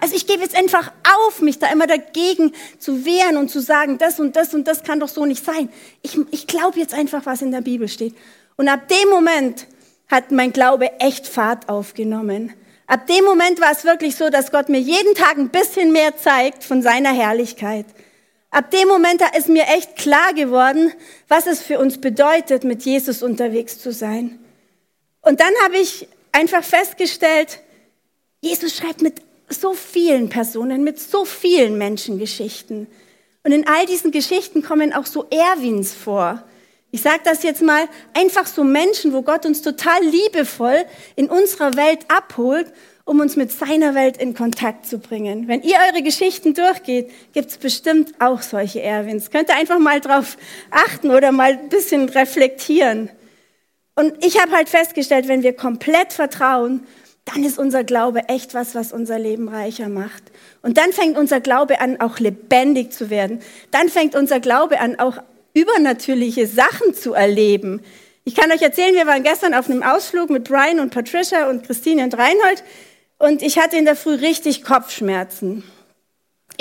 Also 0.00 0.14
ich 0.14 0.26
gebe 0.26 0.42
jetzt 0.42 0.56
einfach 0.56 0.92
auf, 1.26 1.40
mich 1.40 1.58
da 1.58 1.70
immer 1.70 1.86
dagegen 1.86 2.52
zu 2.78 3.04
wehren 3.04 3.36
und 3.36 3.50
zu 3.50 3.60
sagen, 3.60 3.98
das 3.98 4.18
und 4.18 4.36
das 4.36 4.54
und 4.54 4.66
das 4.66 4.82
kann 4.82 5.00
doch 5.00 5.08
so 5.08 5.26
nicht 5.26 5.44
sein. 5.44 5.68
Ich, 6.02 6.18
ich 6.30 6.46
glaube 6.46 6.78
jetzt 6.78 6.94
einfach, 6.94 7.26
was 7.26 7.42
in 7.42 7.50
der 7.50 7.60
Bibel 7.60 7.88
steht. 7.88 8.14
Und 8.56 8.68
ab 8.68 8.88
dem 8.88 9.10
Moment 9.10 9.66
hat 10.08 10.30
mein 10.30 10.52
Glaube 10.52 11.00
echt 11.00 11.26
Fahrt 11.26 11.68
aufgenommen. 11.68 12.52
Ab 12.86 13.06
dem 13.08 13.24
Moment 13.24 13.60
war 13.60 13.72
es 13.72 13.84
wirklich 13.84 14.16
so, 14.16 14.30
dass 14.30 14.52
Gott 14.52 14.68
mir 14.68 14.78
jeden 14.78 15.14
Tag 15.14 15.38
ein 15.38 15.48
bisschen 15.48 15.92
mehr 15.92 16.16
zeigt 16.16 16.62
von 16.62 16.82
seiner 16.82 17.12
Herrlichkeit. 17.12 17.86
Ab 18.50 18.70
dem 18.70 18.86
Moment 18.88 19.20
da 19.20 19.26
ist 19.36 19.48
mir 19.48 19.64
echt 19.64 19.96
klar 19.96 20.32
geworden, 20.32 20.92
was 21.28 21.46
es 21.46 21.60
für 21.60 21.78
uns 21.80 22.00
bedeutet, 22.00 22.64
mit 22.64 22.84
Jesus 22.84 23.22
unterwegs 23.22 23.80
zu 23.80 23.92
sein. 23.92 24.38
Und 25.20 25.40
dann 25.40 25.52
habe 25.64 25.76
ich 25.78 26.08
einfach 26.30 26.62
festgestellt, 26.62 27.60
Jesus 28.40 28.76
schreibt 28.76 29.02
mit 29.02 29.20
so 29.48 29.74
vielen 29.74 30.28
Personen, 30.28 30.84
mit 30.84 31.00
so 31.00 31.24
vielen 31.24 31.76
Menschen 31.78 32.18
Geschichten. 32.18 32.86
Und 33.42 33.52
in 33.52 33.66
all 33.66 33.86
diesen 33.86 34.12
Geschichten 34.12 34.62
kommen 34.62 34.92
auch 34.92 35.06
so 35.06 35.26
Erwins 35.30 35.92
vor. 35.92 36.44
Ich 36.96 37.02
sage 37.02 37.20
das 37.24 37.42
jetzt 37.42 37.60
mal, 37.60 37.90
einfach 38.14 38.46
so 38.46 38.64
Menschen, 38.64 39.12
wo 39.12 39.20
Gott 39.20 39.44
uns 39.44 39.60
total 39.60 40.02
liebevoll 40.02 40.86
in 41.14 41.28
unserer 41.28 41.76
Welt 41.76 42.06
abholt, 42.08 42.72
um 43.04 43.20
uns 43.20 43.36
mit 43.36 43.52
seiner 43.52 43.94
Welt 43.94 44.16
in 44.16 44.32
Kontakt 44.32 44.86
zu 44.86 44.98
bringen. 44.98 45.46
Wenn 45.46 45.60
ihr 45.60 45.76
eure 45.90 46.02
Geschichten 46.02 46.54
durchgeht, 46.54 47.10
gibt's 47.34 47.58
bestimmt 47.58 48.14
auch 48.18 48.40
solche 48.40 48.80
Erwins. 48.80 49.30
Könnt 49.30 49.50
ihr 49.50 49.56
einfach 49.56 49.78
mal 49.78 50.00
drauf 50.00 50.38
achten 50.70 51.10
oder 51.10 51.32
mal 51.32 51.58
ein 51.58 51.68
bisschen 51.68 52.08
reflektieren. 52.08 53.10
Und 53.94 54.24
ich 54.24 54.40
habe 54.40 54.52
halt 54.52 54.70
festgestellt, 54.70 55.28
wenn 55.28 55.42
wir 55.42 55.52
komplett 55.54 56.14
vertrauen, 56.14 56.86
dann 57.26 57.44
ist 57.44 57.58
unser 57.58 57.84
Glaube 57.84 58.26
echt 58.30 58.54
was, 58.54 58.74
was 58.74 58.94
unser 58.94 59.18
Leben 59.18 59.50
reicher 59.50 59.90
macht. 59.90 60.22
Und 60.62 60.78
dann 60.78 60.92
fängt 60.92 61.18
unser 61.18 61.40
Glaube 61.40 61.78
an, 61.78 62.00
auch 62.00 62.20
lebendig 62.20 62.94
zu 62.94 63.10
werden. 63.10 63.40
Dann 63.70 63.90
fängt 63.90 64.14
unser 64.14 64.40
Glaube 64.40 64.80
an, 64.80 64.98
auch 64.98 65.18
übernatürliche 65.56 66.46
Sachen 66.46 66.94
zu 66.94 67.14
erleben. 67.14 67.82
Ich 68.24 68.34
kann 68.34 68.52
euch 68.52 68.62
erzählen, 68.62 68.94
wir 68.94 69.06
waren 69.06 69.22
gestern 69.22 69.54
auf 69.54 69.70
einem 69.70 69.82
Ausflug 69.82 70.30
mit 70.30 70.44
Brian 70.44 70.80
und 70.80 70.90
Patricia 70.90 71.48
und 71.48 71.64
Christine 71.64 72.04
und 72.04 72.14
Reinhold 72.14 72.62
und 73.18 73.42
ich 73.42 73.58
hatte 73.58 73.76
in 73.76 73.86
der 73.86 73.96
Früh 73.96 74.14
richtig 74.14 74.62
Kopfschmerzen 74.62 75.64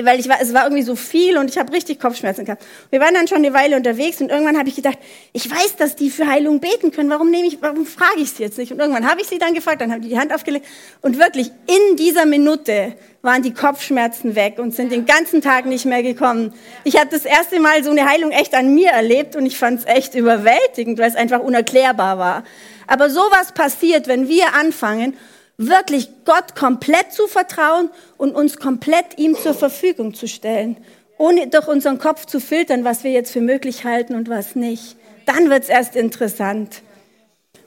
weil 0.04 0.20
ich 0.20 0.28
war, 0.28 0.38
es 0.42 0.54
war 0.54 0.64
irgendwie 0.64 0.84
so 0.84 0.96
viel 0.96 1.38
und 1.38 1.50
ich 1.50 1.58
habe 1.58 1.72
richtig 1.72 2.00
Kopfschmerzen 2.00 2.44
gehabt. 2.44 2.66
Wir 2.90 3.00
waren 3.00 3.14
dann 3.14 3.28
schon 3.28 3.38
eine 3.38 3.54
Weile 3.54 3.78
unterwegs 3.78 4.20
und 4.20 4.30
irgendwann 4.30 4.58
habe 4.58 4.68
ich 4.68 4.76
gedacht, 4.76 4.98
ich 5.32 5.50
weiß, 5.50 5.78
dass 5.78 5.96
die 5.96 6.10
für 6.10 6.28
Heilung 6.28 6.60
beten 6.60 6.92
können. 6.92 7.10
Warum 7.10 7.32
nehme 7.32 7.48
ich, 7.48 7.62
warum 7.62 7.86
frage 7.86 8.20
ich 8.20 8.32
sie 8.32 8.44
jetzt 8.44 8.58
nicht? 8.58 8.72
Und 8.72 8.80
irgendwann 8.80 9.10
habe 9.10 9.22
ich 9.22 9.28
sie 9.28 9.38
dann 9.38 9.54
gefragt, 9.54 9.82
dann 9.82 9.92
haben 9.92 10.02
die 10.02 10.10
die 10.10 10.20
Hand 10.20 10.34
aufgelegt 10.34 10.66
und 11.02 11.18
wirklich 11.18 11.52
in 11.68 11.96
dieser 11.96 12.26
Minute 12.26 12.96
waren 13.22 13.42
die 13.42 13.54
Kopfschmerzen 13.54 14.36
weg 14.36 14.60
und 14.60 14.76
sind 14.76 14.92
den 14.92 15.06
ganzen 15.06 15.42
Tag 15.42 15.66
nicht 15.66 15.86
mehr 15.86 16.04
gekommen. 16.04 16.54
Ich 16.84 17.00
habe 17.00 17.10
das 17.10 17.26
erste 17.26 17.60
Mal 17.60 17.84
so 17.84 17.90
eine 17.90 18.08
Heilung 18.08 18.32
echt 18.32 18.54
an 18.54 18.74
mir 18.74 18.90
erlebt 18.90 19.36
und 19.36 19.46
ich 19.46 19.58
fand 19.58 19.80
es 19.80 19.86
echt 19.86 20.14
überwältigend, 20.14 21.00
weil 21.00 21.10
es 21.10 21.16
einfach 21.16 21.40
unerklärbar 21.40 22.20
war. 22.20 22.44
Aber 22.88 23.10
sowas 23.10 23.54
passiert, 23.54 24.08
wenn 24.08 24.28
wir 24.28 24.54
anfangen 24.54 25.18
wirklich 25.58 26.10
Gott 26.26 26.56
komplett 26.56 27.14
zu 27.14 27.28
vertrauen 27.28 27.90
und 28.18 28.36
uns 28.36 28.58
komplett 28.58 29.18
ihm 29.18 29.36
zur 29.36 29.54
Verfügung 29.54 30.14
zu 30.14 30.28
stellen, 30.28 30.78
ohne 31.18 31.48
durch 31.48 31.68
unseren 31.68 31.98
Kopf 31.98 32.26
zu 32.26 32.40
filtern, 32.40 32.84
was 32.84 33.04
wir 33.04 33.12
jetzt 33.12 33.32
für 33.32 33.42
möglich 33.42 33.86
halten 33.86 34.16
und 34.16 34.30
was 34.30 34.56
nicht. 34.56 34.98
Dann 35.26 35.50
wird's 35.50 35.70
erst 35.70 35.96
interessant. 35.96 36.82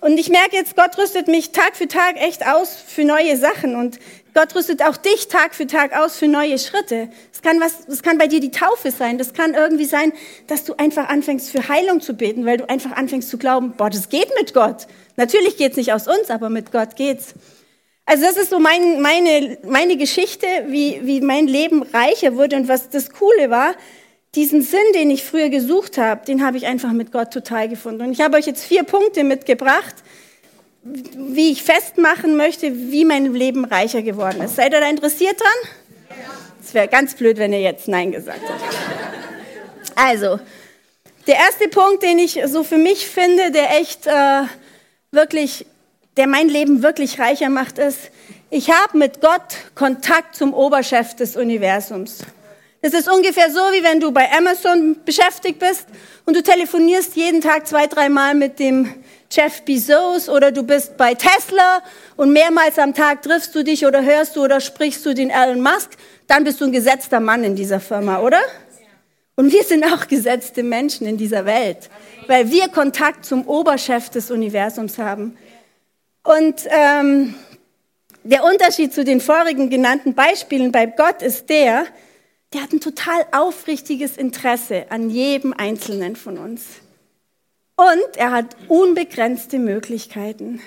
Und 0.00 0.18
ich 0.18 0.28
merke 0.28 0.54
jetzt, 0.54 0.76
Gott 0.76 0.96
rüstet 0.96 1.26
mich 1.26 1.50
Tag 1.50 1.74
für 1.74 1.88
Tag 1.88 2.16
echt 2.16 2.46
aus 2.46 2.76
für 2.76 3.04
neue 3.04 3.36
Sachen 3.36 3.74
und 3.74 3.98
Gott 4.32 4.54
rüstet 4.54 4.84
auch 4.84 4.96
dich 4.96 5.26
Tag 5.26 5.56
für 5.56 5.66
Tag 5.66 5.98
aus 5.98 6.16
für 6.16 6.28
neue 6.28 6.60
Schritte. 6.60 7.08
Es 7.32 7.42
kann 7.42 7.60
was, 7.60 7.88
es 7.88 8.04
kann 8.04 8.18
bei 8.18 8.28
dir 8.28 8.38
die 8.38 8.52
Taufe 8.52 8.92
sein. 8.92 9.18
Das 9.18 9.32
kann 9.32 9.54
irgendwie 9.54 9.86
sein, 9.86 10.12
dass 10.46 10.62
du 10.62 10.74
einfach 10.74 11.08
anfängst 11.08 11.50
für 11.50 11.68
Heilung 11.68 12.00
zu 12.00 12.14
beten, 12.14 12.46
weil 12.46 12.58
du 12.58 12.68
einfach 12.68 12.92
anfängst 12.92 13.28
zu 13.28 13.38
glauben, 13.38 13.74
boah, 13.76 13.90
das 13.90 14.08
geht 14.08 14.28
mit 14.38 14.54
Gott. 14.54 14.86
Natürlich 15.16 15.56
geht's 15.56 15.76
nicht 15.76 15.92
aus 15.92 16.06
uns, 16.06 16.30
aber 16.30 16.50
mit 16.50 16.70
Gott 16.70 16.94
geht's. 16.94 17.34
Also 18.10 18.24
das 18.24 18.38
ist 18.38 18.48
so 18.48 18.58
mein, 18.58 19.02
meine, 19.02 19.58
meine 19.66 19.98
Geschichte, 19.98 20.46
wie, 20.68 20.98
wie 21.02 21.20
mein 21.20 21.46
Leben 21.46 21.82
reicher 21.82 22.36
wurde 22.36 22.56
und 22.56 22.66
was 22.66 22.88
das 22.88 23.10
Coole 23.10 23.50
war, 23.50 23.74
diesen 24.34 24.62
Sinn, 24.62 24.80
den 24.94 25.10
ich 25.10 25.24
früher 25.24 25.50
gesucht 25.50 25.98
habe, 25.98 26.24
den 26.24 26.42
habe 26.42 26.56
ich 26.56 26.64
einfach 26.66 26.92
mit 26.92 27.12
Gott 27.12 27.34
total 27.34 27.68
gefunden. 27.68 28.00
Und 28.00 28.12
ich 28.12 28.22
habe 28.22 28.38
euch 28.38 28.46
jetzt 28.46 28.64
vier 28.64 28.84
Punkte 28.84 29.24
mitgebracht, 29.24 29.94
wie 30.84 31.52
ich 31.52 31.62
festmachen 31.62 32.38
möchte, 32.38 32.74
wie 32.74 33.04
mein 33.04 33.34
Leben 33.34 33.66
reicher 33.66 34.00
geworden 34.00 34.40
ist. 34.40 34.56
Seid 34.56 34.72
ihr 34.72 34.80
da 34.80 34.88
interessiert 34.88 35.38
dran? 35.38 36.18
Es 36.64 36.72
wäre 36.72 36.88
ganz 36.88 37.14
blöd, 37.14 37.36
wenn 37.36 37.52
ihr 37.52 37.60
jetzt 37.60 37.88
Nein 37.88 38.10
gesagt 38.12 38.40
hättet. 38.40 38.78
Also, 39.96 40.40
der 41.26 41.34
erste 41.34 41.68
Punkt, 41.68 42.02
den 42.02 42.18
ich 42.18 42.40
so 42.46 42.64
für 42.64 42.78
mich 42.78 43.06
finde, 43.06 43.50
der 43.50 43.78
echt 43.78 44.06
äh, 44.06 44.44
wirklich 45.10 45.66
der 46.18 46.26
mein 46.26 46.48
Leben 46.48 46.82
wirklich 46.82 47.20
reicher 47.20 47.48
macht, 47.48 47.78
ist, 47.78 48.10
ich 48.50 48.70
habe 48.70 48.98
mit 48.98 49.20
Gott 49.20 49.54
Kontakt 49.76 50.34
zum 50.34 50.52
Oberchef 50.52 51.14
des 51.14 51.36
Universums. 51.36 52.18
Das 52.82 52.92
ist 52.92 53.08
ungefähr 53.08 53.50
so, 53.50 53.60
wie 53.72 53.84
wenn 53.84 54.00
du 54.00 54.10
bei 54.10 54.28
Amazon 54.32 54.96
beschäftigt 55.04 55.60
bist 55.60 55.86
und 56.26 56.36
du 56.36 56.42
telefonierst 56.42 57.14
jeden 57.14 57.40
Tag 57.40 57.68
zwei, 57.68 57.86
dreimal 57.86 58.34
mit 58.34 58.58
dem 58.58 58.92
Jeff 59.30 59.62
Bezos 59.62 60.28
oder 60.28 60.50
du 60.50 60.64
bist 60.64 60.96
bei 60.96 61.14
Tesla 61.14 61.82
und 62.16 62.32
mehrmals 62.32 62.78
am 62.78 62.94
Tag 62.94 63.22
triffst 63.22 63.54
du 63.54 63.62
dich 63.62 63.86
oder 63.86 64.02
hörst 64.02 64.34
du 64.34 64.42
oder 64.42 64.60
sprichst 64.60 65.06
du 65.06 65.14
den 65.14 65.30
Elon 65.30 65.60
Musk, 65.60 65.90
dann 66.26 66.42
bist 66.42 66.60
du 66.60 66.64
ein 66.64 66.72
gesetzter 66.72 67.20
Mann 67.20 67.44
in 67.44 67.54
dieser 67.54 67.78
Firma, 67.78 68.20
oder? 68.20 68.40
Und 69.36 69.52
wir 69.52 69.62
sind 69.62 69.84
auch 69.84 70.08
gesetzte 70.08 70.64
Menschen 70.64 71.06
in 71.06 71.16
dieser 71.16 71.44
Welt, 71.44 71.90
weil 72.26 72.50
wir 72.50 72.68
Kontakt 72.68 73.24
zum 73.24 73.46
Oberchef 73.46 74.08
des 74.08 74.32
Universums 74.32 74.98
haben. 74.98 75.36
Und 76.28 76.68
ähm, 76.68 77.34
der 78.22 78.44
Unterschied 78.44 78.92
zu 78.92 79.02
den 79.02 79.22
vorigen 79.22 79.70
genannten 79.70 80.12
Beispielen 80.12 80.72
bei 80.72 80.84
Gott 80.84 81.22
ist 81.22 81.48
der, 81.48 81.86
der 82.52 82.62
hat 82.62 82.72
ein 82.74 82.82
total 82.82 83.24
aufrichtiges 83.32 84.18
Interesse 84.18 84.84
an 84.90 85.08
jedem 85.08 85.54
Einzelnen 85.54 86.16
von 86.16 86.36
uns. 86.36 86.66
Und 87.76 88.16
er 88.18 88.32
hat 88.32 88.56
unbegrenzte 88.68 89.58
Möglichkeiten. 89.58 90.60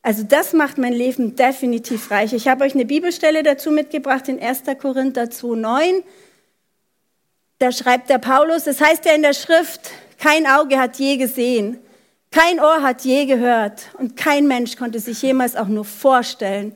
Also 0.00 0.22
das 0.22 0.54
macht 0.54 0.78
mein 0.78 0.94
Leben 0.94 1.36
definitiv 1.36 2.10
reich. 2.10 2.32
Ich 2.32 2.48
habe 2.48 2.64
euch 2.64 2.74
eine 2.74 2.86
Bibelstelle 2.86 3.42
dazu 3.42 3.70
mitgebracht 3.70 4.26
in 4.28 4.40
1. 4.40 4.62
Korinther 4.80 5.24
2.9. 5.24 6.02
Da 7.58 7.72
schreibt 7.72 8.08
der 8.08 8.18
Paulus, 8.18 8.66
es 8.66 8.78
das 8.78 8.88
heißt 8.88 9.04
ja 9.04 9.12
in 9.12 9.22
der 9.22 9.34
Schrift, 9.34 9.90
kein 10.16 10.46
Auge 10.46 10.78
hat 10.78 10.96
je 10.96 11.18
gesehen, 11.18 11.78
kein 12.32 12.58
Ohr 12.58 12.82
hat 12.82 13.02
je 13.02 13.26
gehört 13.26 13.90
und 13.98 14.16
kein 14.16 14.48
Mensch 14.48 14.76
konnte 14.76 14.98
sich 14.98 15.22
jemals 15.22 15.54
auch 15.54 15.68
nur 15.68 15.84
vorstellen, 15.84 16.74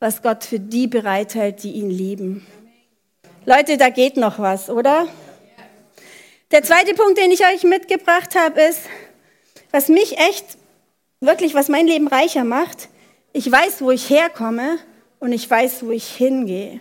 was 0.00 0.20
Gott 0.20 0.44
für 0.44 0.60
die 0.60 0.88
bereithält, 0.88 1.62
die 1.62 1.72
ihn 1.72 1.88
lieben. 1.88 2.46
Leute, 3.46 3.78
da 3.78 3.88
geht 3.88 4.16
noch 4.16 4.38
was, 4.38 4.68
oder? 4.68 5.06
Der 6.50 6.62
zweite 6.62 6.94
Punkt, 6.94 7.16
den 7.18 7.30
ich 7.30 7.46
euch 7.46 7.62
mitgebracht 7.62 8.34
habe, 8.36 8.60
ist, 8.60 8.80
was 9.70 9.88
mich 9.88 10.18
echt, 10.18 10.44
wirklich, 11.20 11.54
was 11.54 11.68
mein 11.68 11.86
Leben 11.86 12.08
reicher 12.08 12.44
macht, 12.44 12.88
ich 13.32 13.50
weiß, 13.50 13.82
wo 13.82 13.90
ich 13.90 14.10
herkomme 14.10 14.78
und 15.20 15.32
ich 15.32 15.48
weiß, 15.48 15.84
wo 15.86 15.90
ich 15.92 16.08
hingehe. 16.08 16.80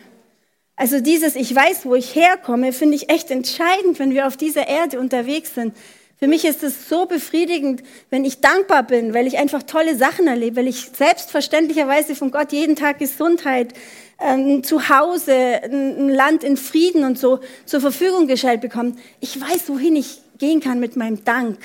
Also 0.75 0.99
dieses 0.99 1.35
Ich 1.35 1.55
weiß, 1.55 1.85
wo 1.85 1.95
ich 1.95 2.15
herkomme, 2.15 2.73
finde 2.73 2.95
ich 2.95 3.09
echt 3.09 3.31
entscheidend, 3.31 3.97
wenn 3.99 4.13
wir 4.13 4.27
auf 4.27 4.35
dieser 4.35 4.67
Erde 4.67 4.99
unterwegs 4.99 5.55
sind. 5.55 5.75
Für 6.17 6.27
mich 6.27 6.45
ist 6.45 6.63
es 6.63 6.87
so 6.87 7.05
befriedigend, 7.05 7.83
wenn 8.09 8.23
ich 8.23 8.39
dankbar 8.39 8.83
bin, 8.83 9.13
weil 9.13 9.27
ich 9.27 9.37
einfach 9.37 9.63
tolle 9.63 9.95
Sachen 9.97 10.27
erlebe, 10.27 10.57
weil 10.57 10.67
ich 10.67 10.91
selbstverständlicherweise 10.95 12.15
von 12.15 12.31
Gott 12.31 12.53
jeden 12.53 12.77
Tag 12.77 12.99
Gesundheit, 12.99 13.73
ein 14.17 14.63
Zuhause, 14.63 15.33
ein 15.33 16.09
Land 16.09 16.45
in 16.45 16.55
Frieden 16.55 17.03
und 17.03 17.19
so 17.19 17.41
zur 17.65 17.81
Verfügung 17.81 18.27
gestellt 18.27 18.61
bekomme. 18.61 18.95
Ich 19.19 19.39
weiß, 19.39 19.67
wohin 19.67 19.97
ich 19.97 20.21
gehen 20.37 20.61
kann 20.61 20.79
mit 20.79 20.95
meinem 20.95 21.25
Dank. 21.25 21.57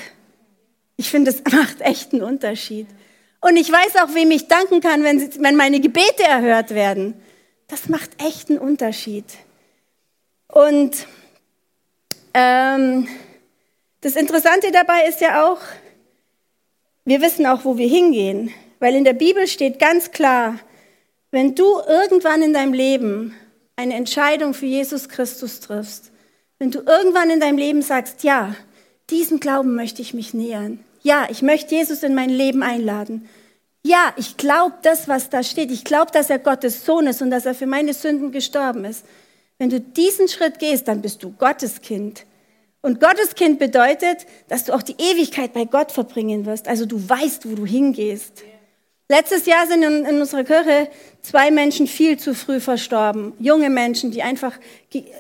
Ich 0.96 1.10
finde, 1.10 1.30
es 1.30 1.42
macht 1.52 1.80
echt 1.80 2.12
einen 2.12 2.22
Unterschied. 2.22 2.88
Und 3.40 3.56
ich 3.56 3.70
weiß 3.70 3.96
auch, 4.02 4.14
wem 4.14 4.32
ich 4.32 4.48
danken 4.48 4.80
kann, 4.80 5.04
wenn, 5.04 5.42
wenn 5.42 5.56
meine 5.56 5.80
Gebete 5.80 6.24
erhört 6.24 6.74
werden. 6.74 7.14
Das 7.68 7.88
macht 7.88 8.10
echt 8.22 8.50
einen 8.50 8.58
Unterschied. 8.58 9.24
Und 10.48 11.06
ähm, 12.34 13.08
das 14.00 14.16
Interessante 14.16 14.70
dabei 14.72 15.06
ist 15.06 15.20
ja 15.20 15.46
auch, 15.46 15.58
wir 17.04 17.20
wissen 17.20 17.46
auch, 17.46 17.64
wo 17.64 17.76
wir 17.76 17.88
hingehen, 17.88 18.52
weil 18.78 18.94
in 18.94 19.04
der 19.04 19.12
Bibel 19.12 19.46
steht 19.46 19.78
ganz 19.78 20.10
klar, 20.10 20.58
wenn 21.30 21.54
du 21.54 21.80
irgendwann 21.86 22.42
in 22.42 22.52
deinem 22.52 22.72
Leben 22.72 23.34
eine 23.76 23.94
Entscheidung 23.94 24.54
für 24.54 24.66
Jesus 24.66 25.08
Christus 25.08 25.60
triffst, 25.60 26.12
wenn 26.58 26.70
du 26.70 26.80
irgendwann 26.80 27.30
in 27.30 27.40
deinem 27.40 27.58
Leben 27.58 27.82
sagst, 27.82 28.22
ja, 28.24 28.54
diesem 29.10 29.40
Glauben 29.40 29.74
möchte 29.74 30.02
ich 30.02 30.14
mich 30.14 30.34
nähern, 30.34 30.80
ja, 31.02 31.26
ich 31.30 31.42
möchte 31.42 31.74
Jesus 31.74 32.02
in 32.02 32.14
mein 32.14 32.30
Leben 32.30 32.62
einladen, 32.62 33.28
ja, 33.82 34.12
ich 34.16 34.36
glaube 34.36 34.74
das, 34.82 35.08
was 35.08 35.30
da 35.30 35.42
steht, 35.42 35.70
ich 35.70 35.84
glaube, 35.84 36.12
dass 36.12 36.28
er 36.28 36.38
Gottes 36.38 36.84
Sohn 36.84 37.06
ist 37.06 37.22
und 37.22 37.30
dass 37.30 37.46
er 37.46 37.54
für 37.54 37.66
meine 37.66 37.94
Sünden 37.94 38.30
gestorben 38.30 38.84
ist. 38.84 39.06
Wenn 39.58 39.70
du 39.70 39.80
diesen 39.80 40.28
Schritt 40.28 40.58
gehst, 40.58 40.86
dann 40.86 41.00
bist 41.00 41.22
du 41.22 41.32
Gottes 41.32 41.80
Kind. 41.80 42.26
Und 42.82 43.00
Gotteskind 43.00 43.58
bedeutet, 43.58 44.26
dass 44.48 44.64
du 44.64 44.72
auch 44.72 44.82
die 44.82 44.96
Ewigkeit 44.98 45.52
bei 45.52 45.64
Gott 45.64 45.92
verbringen 45.92 46.46
wirst. 46.46 46.66
Also 46.66 46.86
du 46.86 47.08
weißt, 47.08 47.50
wo 47.50 47.54
du 47.54 47.66
hingehst. 47.66 48.42
Letztes 49.10 49.44
Jahr 49.46 49.66
sind 49.66 49.82
in, 49.82 50.06
in, 50.06 50.20
unserer 50.20 50.44
Kirche 50.44 50.88
zwei 51.20 51.50
Menschen 51.50 51.88
viel 51.88 52.16
zu 52.16 52.32
früh 52.32 52.60
verstorben. 52.60 53.32
Junge 53.40 53.68
Menschen, 53.68 54.12
die 54.12 54.22
einfach, 54.22 54.52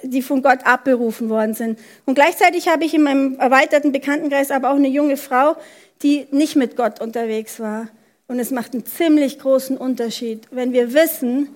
die 0.04 0.22
von 0.22 0.42
Gott 0.42 0.60
abberufen 0.64 1.28
worden 1.28 1.54
sind. 1.54 1.78
Und 2.06 2.14
gleichzeitig 2.14 2.68
habe 2.68 2.84
ich 2.84 2.94
in 2.94 3.02
meinem 3.02 3.38
erweiterten 3.40 3.90
Bekanntenkreis 3.90 4.52
aber 4.52 4.70
auch 4.70 4.76
eine 4.76 4.88
junge 4.88 5.16
Frau, 5.16 5.56
die 6.02 6.28
nicht 6.30 6.54
mit 6.54 6.76
Gott 6.76 7.00
unterwegs 7.00 7.58
war. 7.58 7.88
Und 8.28 8.38
es 8.38 8.52
macht 8.52 8.74
einen 8.74 8.86
ziemlich 8.86 9.40
großen 9.40 9.76
Unterschied, 9.76 10.46
wenn 10.52 10.72
wir 10.72 10.94
wissen, 10.94 11.48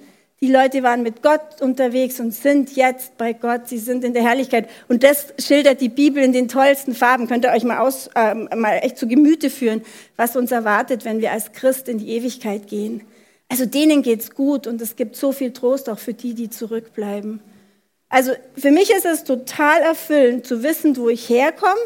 Die 0.44 0.52
Leute 0.52 0.82
waren 0.82 1.02
mit 1.02 1.22
Gott 1.22 1.62
unterwegs 1.62 2.20
und 2.20 2.34
sind 2.34 2.76
jetzt 2.76 3.16
bei 3.16 3.32
Gott. 3.32 3.66
Sie 3.66 3.78
sind 3.78 4.04
in 4.04 4.12
der 4.12 4.22
Herrlichkeit. 4.22 4.68
Und 4.88 5.02
das 5.02 5.32
schildert 5.38 5.80
die 5.80 5.88
Bibel 5.88 6.22
in 6.22 6.34
den 6.34 6.48
tollsten 6.48 6.94
Farben. 6.94 7.28
Könnt 7.28 7.46
ihr 7.46 7.50
euch 7.50 7.64
mal, 7.64 7.78
aus, 7.78 8.10
äh, 8.14 8.34
mal 8.34 8.74
echt 8.82 8.98
zu 8.98 9.08
Gemüte 9.08 9.48
führen, 9.48 9.80
was 10.16 10.36
uns 10.36 10.52
erwartet, 10.52 11.06
wenn 11.06 11.22
wir 11.22 11.32
als 11.32 11.52
Christ 11.52 11.88
in 11.88 11.96
die 11.96 12.10
Ewigkeit 12.10 12.66
gehen. 12.66 13.04
Also 13.48 13.64
denen 13.64 14.02
geht's 14.02 14.34
gut 14.34 14.66
und 14.66 14.82
es 14.82 14.96
gibt 14.96 15.16
so 15.16 15.32
viel 15.32 15.54
Trost 15.54 15.88
auch 15.88 15.98
für 15.98 16.12
die, 16.12 16.34
die 16.34 16.50
zurückbleiben. 16.50 17.40
Also 18.10 18.32
für 18.54 18.70
mich 18.70 18.90
ist 18.90 19.06
es 19.06 19.24
total 19.24 19.80
erfüllend 19.80 20.46
zu 20.46 20.62
wissen, 20.62 20.98
wo 20.98 21.08
ich 21.08 21.26
herkomme, 21.30 21.80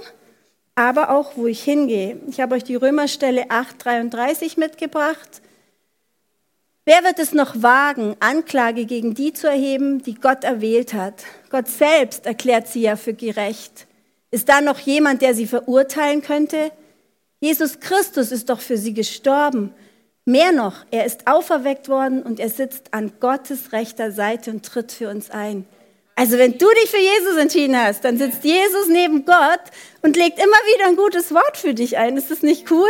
aber 0.74 1.10
auch 1.10 1.36
wo 1.36 1.46
ich 1.46 1.62
hingehe. 1.62 2.18
Ich 2.28 2.40
habe 2.40 2.56
euch 2.56 2.64
die 2.64 2.74
Römerstelle 2.74 3.50
8:33 3.50 4.58
mitgebracht. 4.58 5.42
Wer 6.88 7.04
wird 7.04 7.18
es 7.18 7.32
noch 7.34 7.62
wagen, 7.62 8.16
Anklage 8.18 8.86
gegen 8.86 9.12
die 9.12 9.34
zu 9.34 9.46
erheben, 9.46 10.02
die 10.02 10.14
Gott 10.14 10.42
erwählt 10.42 10.94
hat? 10.94 11.22
Gott 11.50 11.68
selbst 11.68 12.24
erklärt 12.24 12.66
sie 12.66 12.80
ja 12.80 12.96
für 12.96 13.12
gerecht. 13.12 13.86
Ist 14.30 14.48
da 14.48 14.62
noch 14.62 14.78
jemand, 14.78 15.20
der 15.20 15.34
sie 15.34 15.46
verurteilen 15.46 16.22
könnte? 16.22 16.72
Jesus 17.40 17.80
Christus 17.80 18.32
ist 18.32 18.48
doch 18.48 18.60
für 18.60 18.78
sie 18.78 18.94
gestorben. 18.94 19.74
Mehr 20.24 20.52
noch, 20.52 20.86
er 20.90 21.04
ist 21.04 21.26
auferweckt 21.26 21.90
worden 21.90 22.22
und 22.22 22.40
er 22.40 22.48
sitzt 22.48 22.94
an 22.94 23.12
Gottes 23.20 23.72
rechter 23.72 24.10
Seite 24.10 24.50
und 24.50 24.64
tritt 24.64 24.90
für 24.90 25.10
uns 25.10 25.28
ein. 25.28 25.66
Also 26.14 26.38
wenn 26.38 26.56
du 26.56 26.68
dich 26.70 26.90
für 26.90 26.96
Jesus 26.96 27.36
entschieden 27.36 27.76
hast, 27.76 28.02
dann 28.02 28.16
sitzt 28.16 28.44
Jesus 28.44 28.88
neben 28.88 29.26
Gott 29.26 29.60
und 30.00 30.16
legt 30.16 30.38
immer 30.38 30.46
wieder 30.46 30.86
ein 30.86 30.96
gutes 30.96 31.34
Wort 31.34 31.58
für 31.58 31.74
dich 31.74 31.98
ein. 31.98 32.16
Ist 32.16 32.30
das 32.30 32.40
nicht 32.40 32.70
cool? 32.70 32.88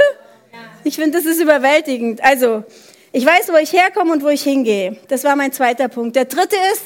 Ich 0.84 0.94
finde, 0.94 1.18
das 1.18 1.26
ist 1.26 1.40
überwältigend. 1.40 2.22
Also, 2.22 2.62
ich 3.12 3.24
weiß, 3.24 3.48
wo 3.50 3.56
ich 3.56 3.72
herkomme 3.72 4.12
und 4.12 4.22
wo 4.22 4.28
ich 4.28 4.42
hingehe. 4.42 4.96
Das 5.08 5.24
war 5.24 5.36
mein 5.36 5.52
zweiter 5.52 5.88
Punkt. 5.88 6.16
Der 6.16 6.26
dritte 6.26 6.56
ist, 6.72 6.84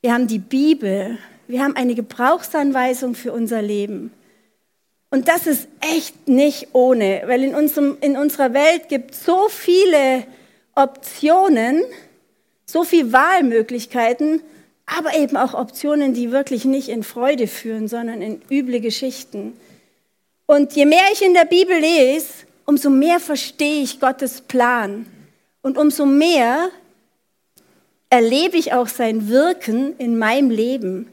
wir 0.00 0.12
haben 0.12 0.26
die 0.26 0.38
Bibel. 0.38 1.18
Wir 1.46 1.62
haben 1.62 1.76
eine 1.76 1.94
Gebrauchsanweisung 1.94 3.14
für 3.14 3.32
unser 3.32 3.60
Leben. 3.60 4.12
Und 5.10 5.28
das 5.28 5.46
ist 5.46 5.68
echt 5.80 6.28
nicht 6.28 6.68
ohne, 6.72 7.22
weil 7.26 7.44
in, 7.44 7.54
unserem, 7.54 7.98
in 8.00 8.16
unserer 8.16 8.52
Welt 8.52 8.88
gibt 8.88 9.12
es 9.12 9.24
so 9.24 9.48
viele 9.48 10.24
Optionen, 10.74 11.84
so 12.66 12.82
viele 12.82 13.12
Wahlmöglichkeiten, 13.12 14.42
aber 14.86 15.16
eben 15.16 15.36
auch 15.36 15.54
Optionen, 15.54 16.14
die 16.14 16.32
wirklich 16.32 16.64
nicht 16.64 16.88
in 16.88 17.02
Freude 17.02 17.46
führen, 17.46 17.86
sondern 17.86 18.22
in 18.22 18.42
üble 18.50 18.80
Geschichten. 18.80 19.52
Und 20.46 20.72
je 20.72 20.84
mehr 20.84 21.04
ich 21.12 21.22
in 21.22 21.34
der 21.34 21.44
Bibel 21.44 21.78
lese, 21.78 22.46
umso 22.66 22.90
mehr 22.90 23.20
verstehe 23.20 23.82
ich 23.82 24.00
Gottes 24.00 24.40
Plan. 24.40 25.06
Und 25.64 25.78
umso 25.78 26.04
mehr 26.04 26.68
erlebe 28.10 28.58
ich 28.58 28.74
auch 28.74 28.86
sein 28.86 29.30
Wirken 29.30 29.96
in 29.96 30.18
meinem 30.18 30.50
Leben. 30.50 31.08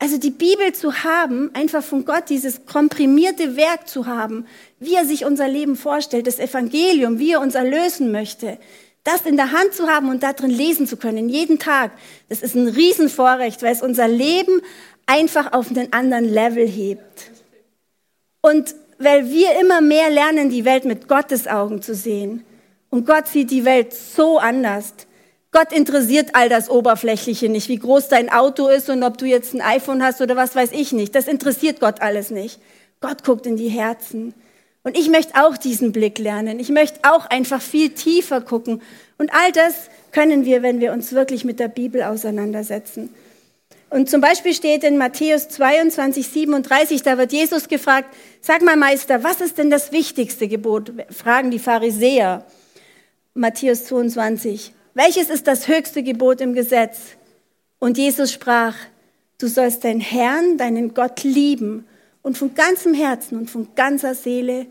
Also 0.00 0.18
die 0.18 0.32
Bibel 0.32 0.72
zu 0.72 1.04
haben, 1.04 1.54
einfach 1.54 1.84
von 1.84 2.04
Gott 2.04 2.28
dieses 2.28 2.66
komprimierte 2.66 3.56
Werk 3.56 3.86
zu 3.86 4.06
haben, 4.06 4.44
wie 4.80 4.96
er 4.96 5.04
sich 5.04 5.24
unser 5.24 5.46
Leben 5.46 5.76
vorstellt, 5.76 6.26
das 6.26 6.40
Evangelium, 6.40 7.20
wie 7.20 7.30
er 7.30 7.40
uns 7.40 7.54
erlösen 7.54 8.10
möchte, 8.10 8.58
das 9.04 9.20
in 9.20 9.36
der 9.36 9.52
Hand 9.52 9.72
zu 9.72 9.86
haben 9.86 10.08
und 10.08 10.24
darin 10.24 10.50
lesen 10.50 10.88
zu 10.88 10.96
können, 10.96 11.28
jeden 11.28 11.60
Tag, 11.60 11.92
das 12.28 12.42
ist 12.42 12.56
ein 12.56 12.66
Riesenvorrecht, 12.66 13.62
weil 13.62 13.72
es 13.72 13.82
unser 13.82 14.08
Leben 14.08 14.62
einfach 15.06 15.52
auf 15.52 15.70
einen 15.70 15.92
anderen 15.92 16.24
Level 16.24 16.66
hebt. 16.66 17.30
Und 18.42 18.74
weil 18.98 19.30
wir 19.30 19.60
immer 19.60 19.80
mehr 19.80 20.10
lernen, 20.10 20.50
die 20.50 20.64
Welt 20.64 20.86
mit 20.86 21.06
Gottes 21.06 21.46
Augen 21.46 21.82
zu 21.82 21.94
sehen. 21.94 22.44
Und 22.90 23.06
Gott 23.06 23.28
sieht 23.28 23.50
die 23.50 23.64
Welt 23.64 23.92
so 23.92 24.38
anders. 24.38 24.94
Gott 25.52 25.72
interessiert 25.72 26.30
all 26.34 26.48
das 26.48 26.68
Oberflächliche 26.68 27.48
nicht, 27.48 27.68
wie 27.68 27.78
groß 27.78 28.08
dein 28.08 28.30
Auto 28.30 28.68
ist 28.68 28.90
und 28.90 29.02
ob 29.02 29.16
du 29.18 29.24
jetzt 29.24 29.54
ein 29.54 29.62
iPhone 29.62 30.02
hast 30.02 30.20
oder 30.20 30.36
was 30.36 30.54
weiß 30.54 30.72
ich 30.72 30.92
nicht. 30.92 31.14
Das 31.14 31.28
interessiert 31.28 31.80
Gott 31.80 32.02
alles 32.02 32.30
nicht. 32.30 32.60
Gott 33.00 33.24
guckt 33.24 33.46
in 33.46 33.56
die 33.56 33.68
Herzen. 33.68 34.34
Und 34.82 34.96
ich 34.96 35.08
möchte 35.08 35.34
auch 35.34 35.56
diesen 35.56 35.92
Blick 35.92 36.18
lernen. 36.18 36.60
Ich 36.60 36.68
möchte 36.68 37.00
auch 37.02 37.26
einfach 37.26 37.60
viel 37.60 37.90
tiefer 37.90 38.40
gucken. 38.40 38.82
Und 39.18 39.32
all 39.34 39.50
das 39.52 39.88
können 40.12 40.44
wir, 40.44 40.62
wenn 40.62 40.78
wir 40.78 40.92
uns 40.92 41.12
wirklich 41.12 41.44
mit 41.44 41.58
der 41.58 41.68
Bibel 41.68 42.02
auseinandersetzen. 42.02 43.12
Und 43.90 44.10
zum 44.10 44.20
Beispiel 44.20 44.52
steht 44.52 44.84
in 44.84 44.98
Matthäus 44.98 45.48
22, 45.48 46.28
37, 46.28 47.02
da 47.02 47.18
wird 47.18 47.32
Jesus 47.32 47.68
gefragt, 47.68 48.14
sag 48.40 48.62
mal 48.62 48.76
Meister, 48.76 49.24
was 49.24 49.40
ist 49.40 49.58
denn 49.58 49.70
das 49.70 49.90
wichtigste 49.92 50.48
Gebot? 50.48 50.92
Fragen 51.10 51.50
die 51.50 51.58
Pharisäer. 51.58 52.44
Matthäus 53.36 53.84
22. 53.84 54.72
Welches 54.94 55.28
ist 55.28 55.46
das 55.46 55.68
höchste 55.68 56.02
Gebot 56.02 56.40
im 56.40 56.54
Gesetz? 56.54 56.98
Und 57.78 57.98
Jesus 57.98 58.32
sprach, 58.32 58.74
du 59.36 59.46
sollst 59.46 59.84
deinen 59.84 60.00
Herrn, 60.00 60.56
deinen 60.56 60.94
Gott 60.94 61.22
lieben 61.22 61.86
und 62.22 62.38
von 62.38 62.54
ganzem 62.54 62.94
Herzen 62.94 63.36
und 63.36 63.50
von 63.50 63.68
ganzer 63.74 64.14
Seele 64.14 64.64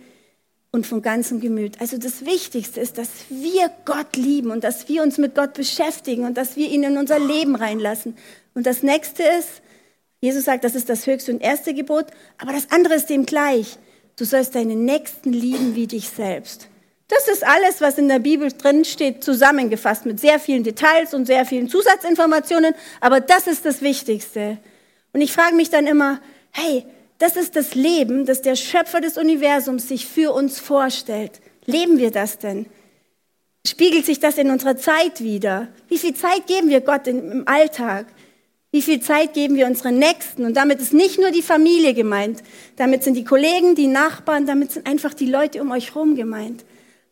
und 0.71 0.87
von 0.87 1.03
ganzem 1.03 1.41
Gemüt. 1.41 1.79
Also 1.79 1.99
das 1.99 2.25
Wichtigste 2.25 2.81
ist, 2.81 2.97
dass 2.97 3.09
wir 3.29 3.69
Gott 3.85 4.15
lieben 4.15 4.49
und 4.49 4.63
dass 4.63 4.89
wir 4.89 5.03
uns 5.03 5.19
mit 5.19 5.35
Gott 5.35 5.53
beschäftigen 5.53 6.25
und 6.25 6.35
dass 6.35 6.55
wir 6.55 6.67
ihn 6.67 6.81
in 6.81 6.97
unser 6.97 7.19
Leben 7.19 7.55
reinlassen. 7.55 8.17
Und 8.55 8.65
das 8.65 8.81
nächste 8.81 9.21
ist, 9.21 9.61
Jesus 10.21 10.45
sagt, 10.45 10.63
das 10.63 10.73
ist 10.73 10.89
das 10.89 11.05
höchste 11.05 11.31
und 11.31 11.39
erste 11.39 11.75
Gebot, 11.75 12.07
aber 12.39 12.51
das 12.51 12.71
andere 12.71 12.95
ist 12.95 13.11
dem 13.11 13.27
gleich. 13.27 13.77
Du 14.15 14.25
sollst 14.25 14.55
deinen 14.55 14.85
Nächsten 14.85 15.31
lieben 15.31 15.75
wie 15.75 15.85
dich 15.85 16.09
selbst. 16.09 16.67
Das 17.07 17.27
ist 17.27 17.45
alles, 17.45 17.81
was 17.81 17.97
in 17.99 18.07
der 18.07 18.19
Bibel 18.19 18.51
drin 18.51 18.83
steht, 18.83 19.23
zusammengefasst 19.23 20.05
mit 20.05 20.19
sehr 20.19 20.39
vielen 20.39 20.63
Details 20.63 21.13
und 21.13 21.25
sehr 21.25 21.45
vielen 21.45 21.69
Zusatzinformationen, 21.69 22.73
aber 22.99 23.19
das 23.19 23.45
ist 23.45 23.63
das 23.65 23.81
Wichtigste. 23.81 24.57
Und 25.13 25.21
ich 25.21 25.31
frage 25.31 25.55
mich 25.55 25.69
dann 25.69 25.85
immer, 25.85 26.19
hey, 26.51 26.83
das 27.19 27.37
ist 27.37 27.55
das 27.55 27.75
Leben, 27.75 28.25
das 28.25 28.41
der 28.41 28.55
Schöpfer 28.55 29.01
des 29.01 29.17
Universums 29.17 29.87
sich 29.87 30.07
für 30.07 30.33
uns 30.33 30.59
vorstellt. 30.59 31.41
Leben 31.65 31.99
wir 31.99 32.11
das 32.11 32.39
denn? 32.39 32.65
Spiegelt 33.65 34.05
sich 34.05 34.19
das 34.19 34.37
in 34.37 34.51
unserer 34.51 34.77
Zeit 34.77 35.21
wieder? 35.21 35.69
Wie 35.87 35.97
viel 35.97 36.15
Zeit 36.15 36.47
geben 36.47 36.69
wir 36.69 36.81
Gott 36.81 37.07
im 37.07 37.47
Alltag? 37.47 38.07
Wie 38.71 38.81
viel 38.81 38.99
Zeit 38.99 39.33
geben 39.33 39.55
wir 39.55 39.67
unseren 39.67 39.97
Nächsten? 39.97 40.43
Und 40.43 40.55
damit 40.55 40.81
ist 40.81 40.93
nicht 40.93 41.19
nur 41.19 41.31
die 41.31 41.41
Familie 41.41 41.93
gemeint. 41.93 42.43
Damit 42.75 43.03
sind 43.03 43.13
die 43.13 43.23
Kollegen, 43.23 43.73
die 43.73 43.87
Nachbarn, 43.87 44.45
damit 44.45 44.73
sind 44.73 44.85
einfach 44.85 45.13
die 45.13 45.27
Leute 45.27 45.61
um 45.61 45.71
euch 45.71 45.95
herum 45.95 46.15
gemeint. 46.15 46.65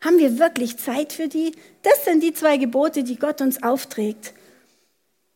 Haben 0.04 0.20
wir 0.20 0.38
wirklich 0.38 0.78
Zeit 0.78 1.14
für 1.14 1.28
die? 1.28 1.54
Das 1.82 2.06
sind 2.06 2.22
die 2.22 2.34
zwei 2.34 2.58
Gebote, 2.58 3.04
die 3.04 3.18
Gott 3.18 3.42
uns 3.42 3.64
aufträgt. 3.64 4.34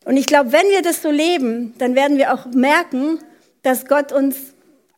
Und 0.03 0.17
ich 0.17 0.25
glaube, 0.25 0.51
wenn 0.51 0.67
wir 0.69 0.81
das 0.81 1.01
so 1.01 1.09
leben, 1.09 1.73
dann 1.77 1.95
werden 1.95 2.17
wir 2.17 2.33
auch 2.33 2.45
merken, 2.47 3.19
dass 3.63 3.85
Gott 3.85 4.11
uns 4.11 4.35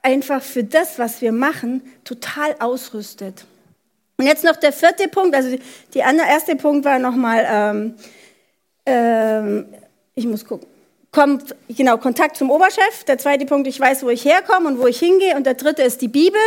einfach 0.01 0.41
für 0.41 0.63
das, 0.63 0.97
was 0.97 1.21
wir 1.21 1.31
machen, 1.31 1.81
total 2.03 2.55
ausrüstet. 2.59 3.45
Und 4.17 4.25
jetzt 4.25 4.43
noch 4.43 4.55
der 4.55 4.73
vierte 4.73 5.07
Punkt, 5.07 5.35
also 5.35 5.55
der 5.93 6.03
erste 6.03 6.55
Punkt 6.55 6.85
war 6.85 6.99
nochmal, 6.99 7.45
ähm, 7.49 7.95
ähm, 8.85 9.65
ich 10.15 10.25
muss 10.25 10.45
gucken, 10.45 10.67
kommt, 11.11 11.55
genau, 11.67 11.97
Kontakt 11.97 12.37
zum 12.37 12.51
Oberchef. 12.51 13.03
Der 13.07 13.17
zweite 13.17 13.45
Punkt, 13.45 13.67
ich 13.67 13.79
weiß, 13.79 14.03
wo 14.03 14.09
ich 14.09 14.25
herkomme 14.25 14.67
und 14.67 14.79
wo 14.79 14.87
ich 14.87 14.99
hingehe. 14.99 15.35
Und 15.35 15.45
der 15.45 15.55
dritte 15.55 15.81
ist 15.81 16.01
die 16.01 16.07
Bibel. 16.07 16.39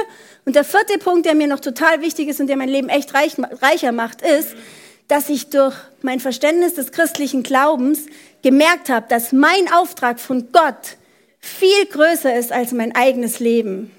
Und 0.44 0.56
der 0.56 0.64
vierte 0.64 0.98
Punkt, 0.98 1.26
der 1.26 1.34
mir 1.34 1.46
noch 1.46 1.60
total 1.60 2.00
wichtig 2.00 2.28
ist 2.28 2.40
und 2.40 2.46
der 2.46 2.56
mein 2.56 2.68
Leben 2.68 2.88
echt 2.88 3.14
reich, 3.14 3.36
reicher 3.60 3.92
macht, 3.92 4.22
ist, 4.22 4.54
dass 5.08 5.28
ich 5.28 5.50
durch 5.50 5.74
mein 6.00 6.20
Verständnis 6.20 6.74
des 6.74 6.92
christlichen 6.92 7.42
Glaubens 7.42 8.06
gemerkt 8.42 8.88
habe, 8.88 9.06
dass 9.08 9.32
mein 9.32 9.72
Auftrag 9.72 10.20
von 10.20 10.52
Gott 10.52 10.96
viel 11.38 11.86
größer 11.90 12.34
ist 12.34 12.52
als 12.52 12.72
mein 12.72 12.94
eigenes 12.94 13.40
Leben. 13.40 13.90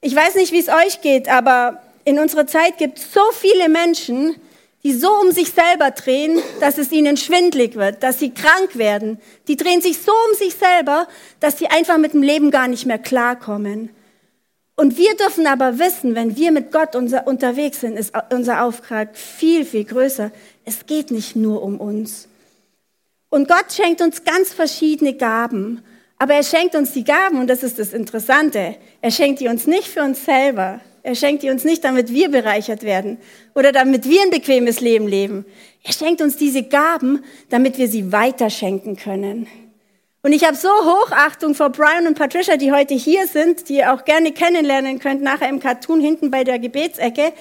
Ich 0.00 0.14
weiß 0.14 0.36
nicht, 0.36 0.52
wie 0.52 0.60
es 0.60 0.68
euch 0.68 1.00
geht, 1.02 1.28
aber 1.28 1.82
in 2.04 2.18
unserer 2.18 2.46
Zeit 2.46 2.78
gibt 2.78 2.98
es 2.98 3.12
so 3.12 3.20
viele 3.32 3.68
Menschen, 3.68 4.36
die 4.84 4.92
so 4.92 5.10
um 5.20 5.32
sich 5.32 5.50
selber 5.50 5.90
drehen, 5.90 6.40
dass 6.60 6.78
es 6.78 6.92
ihnen 6.92 7.16
schwindlig 7.16 7.74
wird, 7.74 8.02
dass 8.02 8.18
sie 8.18 8.30
krank 8.30 8.76
werden. 8.76 9.18
Die 9.48 9.56
drehen 9.56 9.80
sich 9.80 9.98
so 10.00 10.12
um 10.28 10.36
sich 10.36 10.54
selber, 10.54 11.08
dass 11.40 11.58
sie 11.58 11.66
einfach 11.66 11.98
mit 11.98 12.12
dem 12.12 12.22
Leben 12.22 12.50
gar 12.50 12.68
nicht 12.68 12.86
mehr 12.86 12.98
klarkommen. 12.98 13.90
Und 14.76 14.96
wir 14.96 15.16
dürfen 15.16 15.48
aber 15.48 15.80
wissen, 15.80 16.14
wenn 16.14 16.36
wir 16.36 16.52
mit 16.52 16.70
Gott 16.70 16.94
unser, 16.94 17.26
unterwegs 17.26 17.80
sind, 17.80 17.98
ist 17.98 18.12
unser 18.32 18.62
Auftrag 18.62 19.16
viel, 19.16 19.64
viel 19.64 19.84
größer. 19.84 20.30
Es 20.64 20.86
geht 20.86 21.10
nicht 21.10 21.34
nur 21.34 21.62
um 21.62 21.80
uns. 21.80 22.28
Und 23.28 23.48
Gott 23.48 23.72
schenkt 23.72 24.00
uns 24.00 24.22
ganz 24.22 24.54
verschiedene 24.54 25.14
Gaben. 25.14 25.82
Aber 26.18 26.34
er 26.34 26.44
schenkt 26.44 26.76
uns 26.76 26.92
die 26.92 27.02
Gaben, 27.04 27.40
und 27.40 27.48
das 27.48 27.64
ist 27.64 27.80
das 27.80 27.92
Interessante. 27.92 28.76
Er 29.00 29.10
schenkt 29.10 29.40
die 29.40 29.48
uns 29.48 29.66
nicht 29.66 29.88
für 29.88 30.02
uns 30.02 30.24
selber, 30.24 30.80
er 31.08 31.14
schenkt 31.14 31.42
die 31.42 31.48
uns 31.48 31.64
nicht, 31.64 31.84
damit 31.84 32.12
wir 32.12 32.30
bereichert 32.30 32.82
werden 32.82 33.16
oder 33.54 33.72
damit 33.72 34.06
wir 34.06 34.20
ein 34.20 34.30
bequemes 34.30 34.80
Leben 34.80 35.08
leben. 35.08 35.46
Er 35.82 35.94
schenkt 35.94 36.20
uns 36.20 36.36
diese 36.36 36.64
Gaben, 36.64 37.24
damit 37.48 37.78
wir 37.78 37.88
sie 37.88 38.12
weiterschenken 38.12 38.96
können. 38.96 39.46
Und 40.22 40.32
ich 40.32 40.44
habe 40.44 40.54
so 40.54 40.68
Hochachtung 40.68 41.54
vor 41.54 41.70
Brian 41.70 42.06
und 42.06 42.18
Patricia, 42.18 42.58
die 42.58 42.72
heute 42.72 42.92
hier 42.92 43.26
sind, 43.26 43.70
die 43.70 43.76
ihr 43.76 43.94
auch 43.94 44.04
gerne 44.04 44.32
kennenlernen 44.32 44.98
könnt, 44.98 45.22
nachher 45.22 45.48
im 45.48 45.60
Cartoon 45.60 46.02
hinten 46.02 46.30
bei 46.30 46.44
der 46.44 46.58
Gebetsecke. 46.58 47.32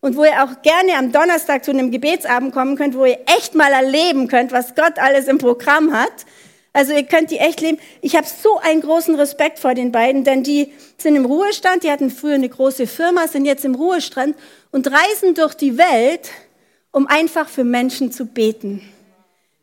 und 0.00 0.16
wo 0.16 0.22
ihr 0.22 0.44
auch 0.44 0.62
gerne 0.62 0.96
am 0.96 1.10
Donnerstag 1.10 1.64
zu 1.64 1.72
einem 1.72 1.90
Gebetsabend 1.90 2.54
kommen 2.54 2.76
könnt, 2.76 2.96
wo 2.96 3.06
ihr 3.06 3.18
echt 3.36 3.56
mal 3.56 3.72
erleben 3.72 4.28
könnt, 4.28 4.52
was 4.52 4.76
Gott 4.76 5.00
alles 5.00 5.26
im 5.26 5.38
Programm 5.38 5.92
hat. 5.92 6.26
Also 6.76 6.92
ihr 6.92 7.04
könnt 7.04 7.30
die 7.30 7.38
echt 7.38 7.62
leben. 7.62 7.78
Ich 8.02 8.16
habe 8.16 8.26
so 8.26 8.58
einen 8.58 8.82
großen 8.82 9.14
Respekt 9.14 9.58
vor 9.60 9.72
den 9.72 9.92
beiden, 9.92 10.24
denn 10.24 10.42
die 10.42 10.74
sind 10.98 11.16
im 11.16 11.24
Ruhestand, 11.24 11.84
die 11.84 11.90
hatten 11.90 12.10
früher 12.10 12.34
eine 12.34 12.50
große 12.50 12.86
Firma, 12.86 13.28
sind 13.28 13.46
jetzt 13.46 13.64
im 13.64 13.74
Ruhestand 13.74 14.36
und 14.72 14.86
reisen 14.86 15.34
durch 15.34 15.54
die 15.54 15.78
Welt, 15.78 16.28
um 16.92 17.06
einfach 17.06 17.48
für 17.48 17.64
Menschen 17.64 18.12
zu 18.12 18.26
beten. 18.26 18.82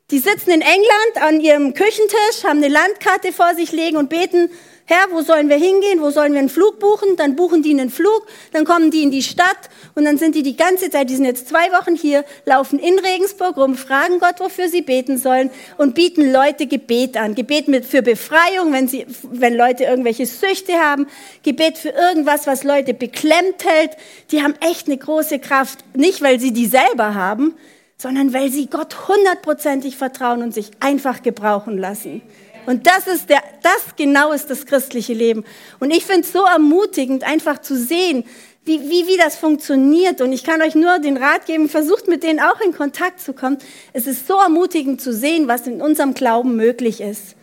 Die 0.09 0.17
sitzen 0.17 0.49
in 0.49 0.61
England 0.61 1.21
an 1.21 1.39
ihrem 1.39 1.75
Küchentisch, 1.75 2.45
haben 2.45 2.57
eine 2.57 2.69
Landkarte 2.69 3.31
vor 3.31 3.53
sich 3.53 3.71
legen 3.71 3.97
und 3.97 4.09
beten 4.09 4.49
Herr, 4.85 5.07
wo 5.11 5.21
sollen 5.21 5.47
wir 5.47 5.55
hingehen? 5.55 6.01
Wo 6.01 6.09
sollen 6.09 6.33
wir 6.33 6.39
einen 6.39 6.49
Flug 6.49 6.77
buchen? 6.79 7.15
Dann 7.15 7.37
buchen 7.37 7.63
die 7.63 7.71
einen 7.71 7.89
Flug, 7.89 8.27
dann 8.51 8.65
kommen 8.65 8.91
die 8.91 9.01
in 9.01 9.11
die 9.11 9.23
Stadt 9.23 9.69
und 9.95 10.03
dann 10.03 10.17
sind 10.17 10.35
die 10.35 10.43
die 10.43 10.57
ganze 10.57 10.89
Zeit, 10.89 11.09
die 11.09 11.15
sind 11.15 11.23
jetzt 11.23 11.47
zwei 11.47 11.71
Wochen 11.71 11.95
hier, 11.95 12.25
laufen 12.45 12.79
in 12.79 12.99
Regensburg 12.99 13.55
rum, 13.55 13.75
fragen 13.75 14.19
Gott, 14.19 14.39
wofür 14.39 14.67
sie 14.67 14.81
beten 14.81 15.17
sollen 15.17 15.51
und 15.77 15.95
bieten 15.95 16.33
Leute 16.33 16.67
Gebet 16.67 17.15
an. 17.15 17.33
Gebet 17.33 17.69
mit, 17.69 17.85
für 17.85 18.01
Befreiung, 18.01 18.73
wenn, 18.73 18.89
sie, 18.89 19.05
wenn 19.23 19.55
Leute 19.55 19.85
irgendwelche 19.85 20.25
Süchte 20.25 20.73
haben. 20.73 21.07
Gebet 21.43 21.77
für 21.77 21.89
irgendwas, 21.89 22.45
was 22.45 22.65
Leute 22.65 22.93
beklemmt 22.93 23.63
hält. 23.63 23.91
Die 24.31 24.43
haben 24.43 24.55
echt 24.59 24.87
eine 24.87 24.97
große 24.97 25.39
Kraft. 25.39 25.79
Nicht, 25.95 26.21
weil 26.21 26.41
sie 26.41 26.51
die 26.51 26.65
selber 26.65 27.15
haben, 27.15 27.55
sondern 27.95 28.33
weil 28.33 28.51
sie 28.51 28.67
Gott 28.67 29.07
hundertprozentig 29.07 29.95
vertrauen 29.95 30.41
und 30.41 30.53
sich 30.53 30.71
einfach 30.81 31.23
gebrauchen 31.23 31.77
lassen. 31.77 32.21
Und 32.65 32.87
das 32.87 33.07
ist 33.07 33.29
der, 33.29 33.43
das 33.61 33.95
genau 33.95 34.31
ist 34.31 34.49
das 34.49 34.65
christliche 34.65 35.13
Leben. 35.13 35.43
Und 35.79 35.91
ich 35.91 36.05
finde 36.05 36.21
es 36.21 36.31
so 36.31 36.43
ermutigend, 36.43 37.23
einfach 37.23 37.59
zu 37.59 37.75
sehen, 37.75 38.25
wie, 38.65 38.81
wie, 38.89 39.07
wie 39.07 39.17
das 39.17 39.35
funktioniert. 39.35 40.21
Und 40.21 40.31
ich 40.31 40.43
kann 40.43 40.61
euch 40.61 40.75
nur 40.75 40.99
den 40.99 41.17
Rat 41.17 41.45
geben, 41.45 41.69
versucht 41.69 42.07
mit 42.07 42.23
denen 42.23 42.39
auch 42.39 42.61
in 42.61 42.73
Kontakt 42.73 43.19
zu 43.19 43.33
kommen. 43.33 43.57
Es 43.91 44.07
ist 44.07 44.27
so 44.27 44.39
ermutigend 44.39 45.01
zu 45.01 45.13
sehen, 45.13 45.47
was 45.47 45.67
in 45.67 45.81
unserem 45.81 46.13
Glauben 46.13 46.55
möglich 46.55 47.01
ist. 47.01 47.35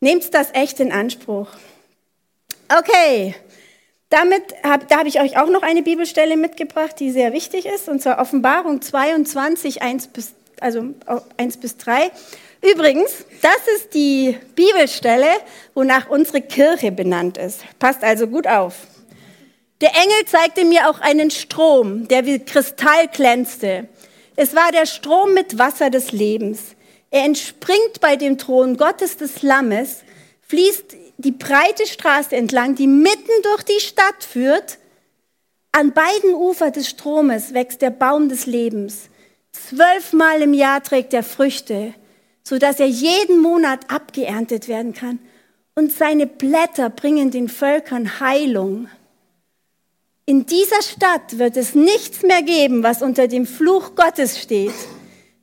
Nehmt 0.00 0.32
das 0.34 0.48
echt 0.52 0.80
in 0.80 0.92
Anspruch. 0.92 1.48
Okay, 2.68 3.34
damit 4.10 4.42
hab, 4.64 4.88
da 4.88 4.98
habe 4.98 5.08
ich 5.08 5.20
euch 5.20 5.38
auch 5.38 5.48
noch 5.48 5.62
eine 5.62 5.82
Bibelstelle 5.82 6.36
mitgebracht, 6.36 6.98
die 6.98 7.10
sehr 7.10 7.32
wichtig 7.32 7.66
ist, 7.66 7.88
und 7.88 8.02
zwar 8.02 8.18
Offenbarung 8.18 8.82
22, 8.82 9.82
1 9.82 10.08
bis, 10.08 10.32
also 10.60 10.94
1 11.36 11.56
bis 11.56 11.76
3. 11.76 12.10
Übrigens, 12.62 13.24
das 13.40 13.74
ist 13.76 13.94
die 13.94 14.36
Bibelstelle, 14.54 15.28
wonach 15.74 16.10
unsere 16.10 16.42
Kirche 16.42 16.92
benannt 16.92 17.38
ist. 17.38 17.60
Passt 17.78 18.04
also 18.04 18.26
gut 18.26 18.46
auf. 18.46 18.74
Der 19.80 19.94
Engel 19.94 20.26
zeigte 20.26 20.64
mir 20.64 20.90
auch 20.90 21.00
einen 21.00 21.30
Strom, 21.30 22.06
der 22.06 22.26
wie 22.26 22.38
Kristall 22.38 23.08
glänzte. 23.08 23.88
Es 24.36 24.54
war 24.54 24.72
der 24.72 24.84
Strom 24.86 25.32
mit 25.32 25.58
Wasser 25.58 25.88
des 25.88 26.12
Lebens. 26.12 26.76
Er 27.10 27.24
entspringt 27.24 28.00
bei 28.00 28.16
dem 28.16 28.36
Thron 28.38 28.76
Gottes 28.76 29.16
des 29.16 29.42
Lammes, 29.42 30.02
fließt 30.48 30.96
die 31.16 31.32
breite 31.32 31.86
Straße 31.86 32.36
entlang, 32.36 32.74
die 32.74 32.86
mitten 32.86 33.42
durch 33.42 33.62
die 33.62 33.80
Stadt 33.80 34.22
führt. 34.22 34.78
An 35.72 35.92
beiden 35.92 36.34
Ufern 36.34 36.72
des 36.72 36.88
Stromes 36.88 37.54
wächst 37.54 37.82
der 37.82 37.90
Baum 37.90 38.28
des 38.28 38.46
Lebens. 38.46 39.09
Zwölfmal 39.52 40.42
im 40.42 40.54
Jahr 40.54 40.82
trägt 40.82 41.14
er 41.14 41.22
Früchte 41.22 41.94
so 42.50 42.58
dass 42.58 42.80
er 42.80 42.86
jeden 42.86 43.40
Monat 43.40 43.88
abgeerntet 43.88 44.66
werden 44.66 44.92
kann. 44.92 45.20
Und 45.76 45.92
seine 45.92 46.26
Blätter 46.26 46.90
bringen 46.90 47.30
den 47.30 47.48
Völkern 47.48 48.18
Heilung. 48.18 48.88
In 50.26 50.46
dieser 50.46 50.82
Stadt 50.82 51.38
wird 51.38 51.56
es 51.56 51.76
nichts 51.76 52.22
mehr 52.22 52.42
geben, 52.42 52.82
was 52.82 53.02
unter 53.02 53.28
dem 53.28 53.46
Fluch 53.46 53.94
Gottes 53.94 54.40
steht. 54.40 54.74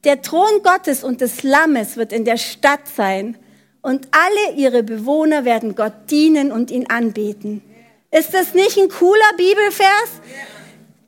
Der 0.04 0.22
Thron 0.22 0.62
Gottes 0.64 1.04
und 1.04 1.22
des 1.22 1.44
Lammes 1.44 1.96
wird 1.96 2.12
in 2.12 2.26
der 2.26 2.38
Stadt 2.38 2.88
sein 2.94 3.38
und 3.82 4.10
alle 4.12 4.58
ihre 4.58 4.84
Bewohner 4.84 5.46
werden 5.46 5.76
Gott 5.76 5.94
dienen 6.12 6.52
und 6.52 6.72
ihn 6.72 6.90
anbeten. 6.90 7.62
Ist 8.12 8.34
das 8.34 8.54
nicht 8.54 8.78
ein 8.78 8.90
cooler 8.90 9.34
Bibelvers? 9.38 10.22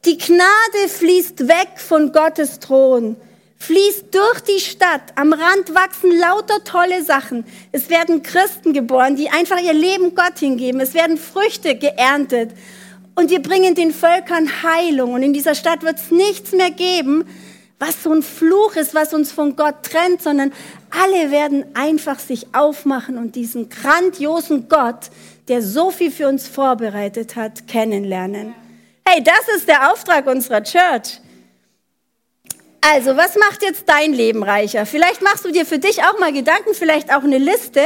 Die 0.05 0.17
Gnade 0.17 0.87
fließt 0.87 1.47
weg 1.47 1.69
von 1.77 2.11
Gottes 2.11 2.59
Thron 2.59 3.17
fließt 3.59 4.05
durch 4.15 4.39
die 4.41 4.59
Stadt. 4.59 5.01
Am 5.15 5.33
Rand 5.33 5.75
wachsen 5.75 6.17
lauter 6.17 6.63
tolle 6.63 7.03
Sachen. 7.03 7.45
Es 7.71 7.89
werden 7.89 8.23
Christen 8.23 8.73
geboren, 8.73 9.15
die 9.15 9.29
einfach 9.29 9.59
ihr 9.61 9.73
Leben 9.73 10.15
Gott 10.15 10.39
hingeben. 10.39 10.79
Es 10.79 10.93
werden 10.93 11.17
Früchte 11.17 11.75
geerntet. 11.75 12.51
Und 13.15 13.29
wir 13.29 13.41
bringen 13.41 13.75
den 13.75 13.91
Völkern 13.91 14.63
Heilung. 14.63 15.13
Und 15.13 15.23
in 15.23 15.33
dieser 15.33 15.55
Stadt 15.55 15.83
wird 15.83 15.97
es 15.97 16.09
nichts 16.09 16.53
mehr 16.53 16.71
geben, 16.71 17.25
was 17.79 18.03
so 18.03 18.13
ein 18.13 18.23
Fluch 18.23 18.75
ist, 18.75 18.95
was 18.95 19.13
uns 19.13 19.31
von 19.31 19.55
Gott 19.55 19.83
trennt, 19.83 20.21
sondern 20.21 20.53
alle 20.89 21.31
werden 21.31 21.65
einfach 21.75 22.19
sich 22.19 22.47
aufmachen 22.53 23.17
und 23.17 23.35
diesen 23.35 23.69
grandiosen 23.69 24.67
Gott, 24.69 25.11
der 25.47 25.61
so 25.61 25.91
viel 25.91 26.11
für 26.11 26.27
uns 26.27 26.47
vorbereitet 26.47 27.35
hat, 27.35 27.67
kennenlernen. 27.67 28.53
Hey, 29.11 29.23
das 29.23 29.55
ist 29.55 29.67
der 29.67 29.91
Auftrag 29.91 30.27
unserer 30.27 30.61
Church. 30.61 31.19
Also, 32.79 33.17
was 33.17 33.35
macht 33.37 33.63
jetzt 33.63 33.85
dein 33.87 34.13
Leben 34.13 34.43
reicher? 34.43 34.85
Vielleicht 34.85 35.23
machst 35.23 35.43
du 35.45 35.51
dir 35.51 35.65
für 35.65 35.79
dich 35.79 36.03
auch 36.03 36.19
mal 36.19 36.31
Gedanken, 36.31 36.75
vielleicht 36.75 37.11
auch 37.11 37.23
eine 37.23 37.39
Liste, 37.39 37.81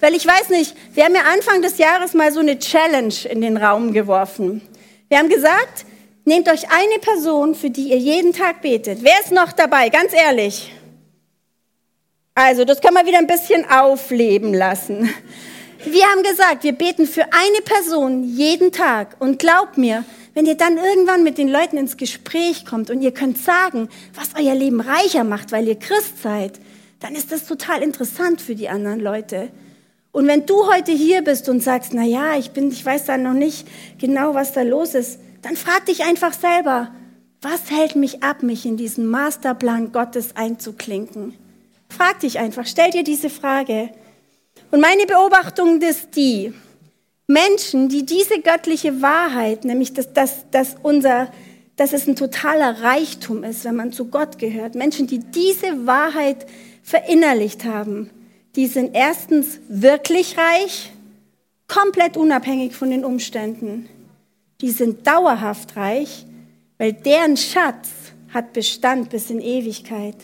weil 0.00 0.16
ich 0.16 0.26
weiß 0.26 0.48
nicht, 0.48 0.74
wir 0.92 1.04
haben 1.04 1.14
ja 1.14 1.20
Anfang 1.32 1.62
des 1.62 1.78
Jahres 1.78 2.14
mal 2.14 2.32
so 2.32 2.40
eine 2.40 2.58
Challenge 2.58 3.14
in 3.30 3.42
den 3.42 3.56
Raum 3.56 3.92
geworfen. 3.92 4.60
Wir 5.08 5.18
haben 5.18 5.28
gesagt, 5.28 5.84
nehmt 6.24 6.48
euch 6.48 6.68
eine 6.68 6.98
Person, 7.00 7.54
für 7.54 7.70
die 7.70 7.90
ihr 7.90 7.98
jeden 7.98 8.32
Tag 8.32 8.60
betet. 8.60 9.04
Wer 9.04 9.20
ist 9.22 9.30
noch 9.30 9.52
dabei? 9.52 9.88
Ganz 9.88 10.12
ehrlich. 10.14 10.72
Also, 12.34 12.64
das 12.64 12.80
kann 12.80 12.92
man 12.92 13.06
wieder 13.06 13.18
ein 13.18 13.28
bisschen 13.28 13.70
aufleben 13.70 14.52
lassen. 14.52 15.14
Wir 15.84 16.06
haben 16.06 16.24
gesagt, 16.24 16.64
wir 16.64 16.72
beten 16.72 17.06
für 17.06 17.22
eine 17.32 17.62
Person 17.64 18.24
jeden 18.24 18.72
Tag. 18.72 19.14
Und 19.20 19.38
glaubt 19.38 19.78
mir, 19.78 20.04
wenn 20.36 20.44
ihr 20.44 20.54
dann 20.54 20.76
irgendwann 20.76 21.22
mit 21.22 21.38
den 21.38 21.48
Leuten 21.48 21.78
ins 21.78 21.96
Gespräch 21.96 22.66
kommt 22.66 22.90
und 22.90 23.00
ihr 23.00 23.12
könnt 23.12 23.38
sagen, 23.38 23.88
was 24.14 24.38
euer 24.38 24.54
Leben 24.54 24.82
reicher 24.82 25.24
macht, 25.24 25.50
weil 25.50 25.66
ihr 25.66 25.78
Christ 25.78 26.22
seid, 26.22 26.60
dann 27.00 27.14
ist 27.14 27.32
das 27.32 27.46
total 27.46 27.82
interessant 27.82 28.42
für 28.42 28.54
die 28.54 28.68
anderen 28.68 29.00
Leute. 29.00 29.48
Und 30.12 30.26
wenn 30.26 30.44
du 30.44 30.70
heute 30.70 30.92
hier 30.92 31.22
bist 31.22 31.48
und 31.48 31.62
sagst, 31.62 31.94
na 31.94 32.04
ja, 32.04 32.36
ich 32.36 32.50
bin, 32.50 32.70
ich 32.70 32.84
weiß 32.84 33.06
da 33.06 33.16
noch 33.16 33.32
nicht 33.32 33.66
genau, 33.98 34.34
was 34.34 34.52
da 34.52 34.60
los 34.60 34.94
ist, 34.94 35.18
dann 35.40 35.56
frag 35.56 35.86
dich 35.86 36.04
einfach 36.04 36.34
selber, 36.34 36.92
was 37.40 37.70
hält 37.70 37.96
mich 37.96 38.22
ab, 38.22 38.42
mich 38.42 38.66
in 38.66 38.76
diesen 38.76 39.06
Masterplan 39.06 39.90
Gottes 39.90 40.36
einzuklinken? 40.36 41.32
Frag 41.88 42.20
dich 42.20 42.38
einfach, 42.38 42.66
stell 42.66 42.90
dir 42.90 43.04
diese 43.04 43.30
Frage. 43.30 43.88
Und 44.70 44.82
meine 44.82 45.06
Beobachtung 45.06 45.80
ist 45.80 46.14
die, 46.14 46.52
Menschen, 47.26 47.88
die 47.88 48.06
diese 48.06 48.40
göttliche 48.40 49.02
Wahrheit, 49.02 49.64
nämlich 49.64 49.92
dass, 49.92 50.12
dass, 50.12 50.48
dass, 50.50 50.76
unser, 50.82 51.32
dass 51.76 51.92
es 51.92 52.06
ein 52.06 52.16
totaler 52.16 52.82
Reichtum 52.82 53.42
ist, 53.42 53.64
wenn 53.64 53.76
man 53.76 53.92
zu 53.92 54.06
Gott 54.06 54.38
gehört, 54.38 54.74
Menschen, 54.74 55.06
die 55.06 55.18
diese 55.18 55.86
Wahrheit 55.86 56.46
verinnerlicht 56.82 57.64
haben, 57.64 58.10
die 58.54 58.68
sind 58.68 58.94
erstens 58.94 59.58
wirklich 59.68 60.36
reich, 60.38 60.92
komplett 61.66 62.16
unabhängig 62.16 62.74
von 62.74 62.90
den 62.90 63.04
Umständen. 63.04 63.88
Die 64.60 64.70
sind 64.70 65.06
dauerhaft 65.06 65.76
reich, 65.76 66.24
weil 66.78 66.92
deren 66.92 67.36
Schatz 67.36 67.88
hat 68.32 68.52
Bestand 68.52 69.10
bis 69.10 69.30
in 69.30 69.40
Ewigkeit. 69.40 70.16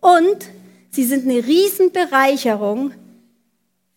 Und 0.00 0.46
sie 0.90 1.04
sind 1.04 1.28
eine 1.28 1.46
Riesenbereicherung 1.46 2.92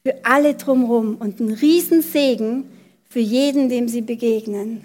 für 0.06 0.26
alle 0.26 0.56
drumherum 0.56 1.16
und 1.16 1.40
ein 1.40 1.54
Riesensegen 1.54 2.66
für 3.10 3.22
jeden, 3.22 3.70
dem 3.70 3.88
sie 3.88 4.02
begegnen. 4.02 4.82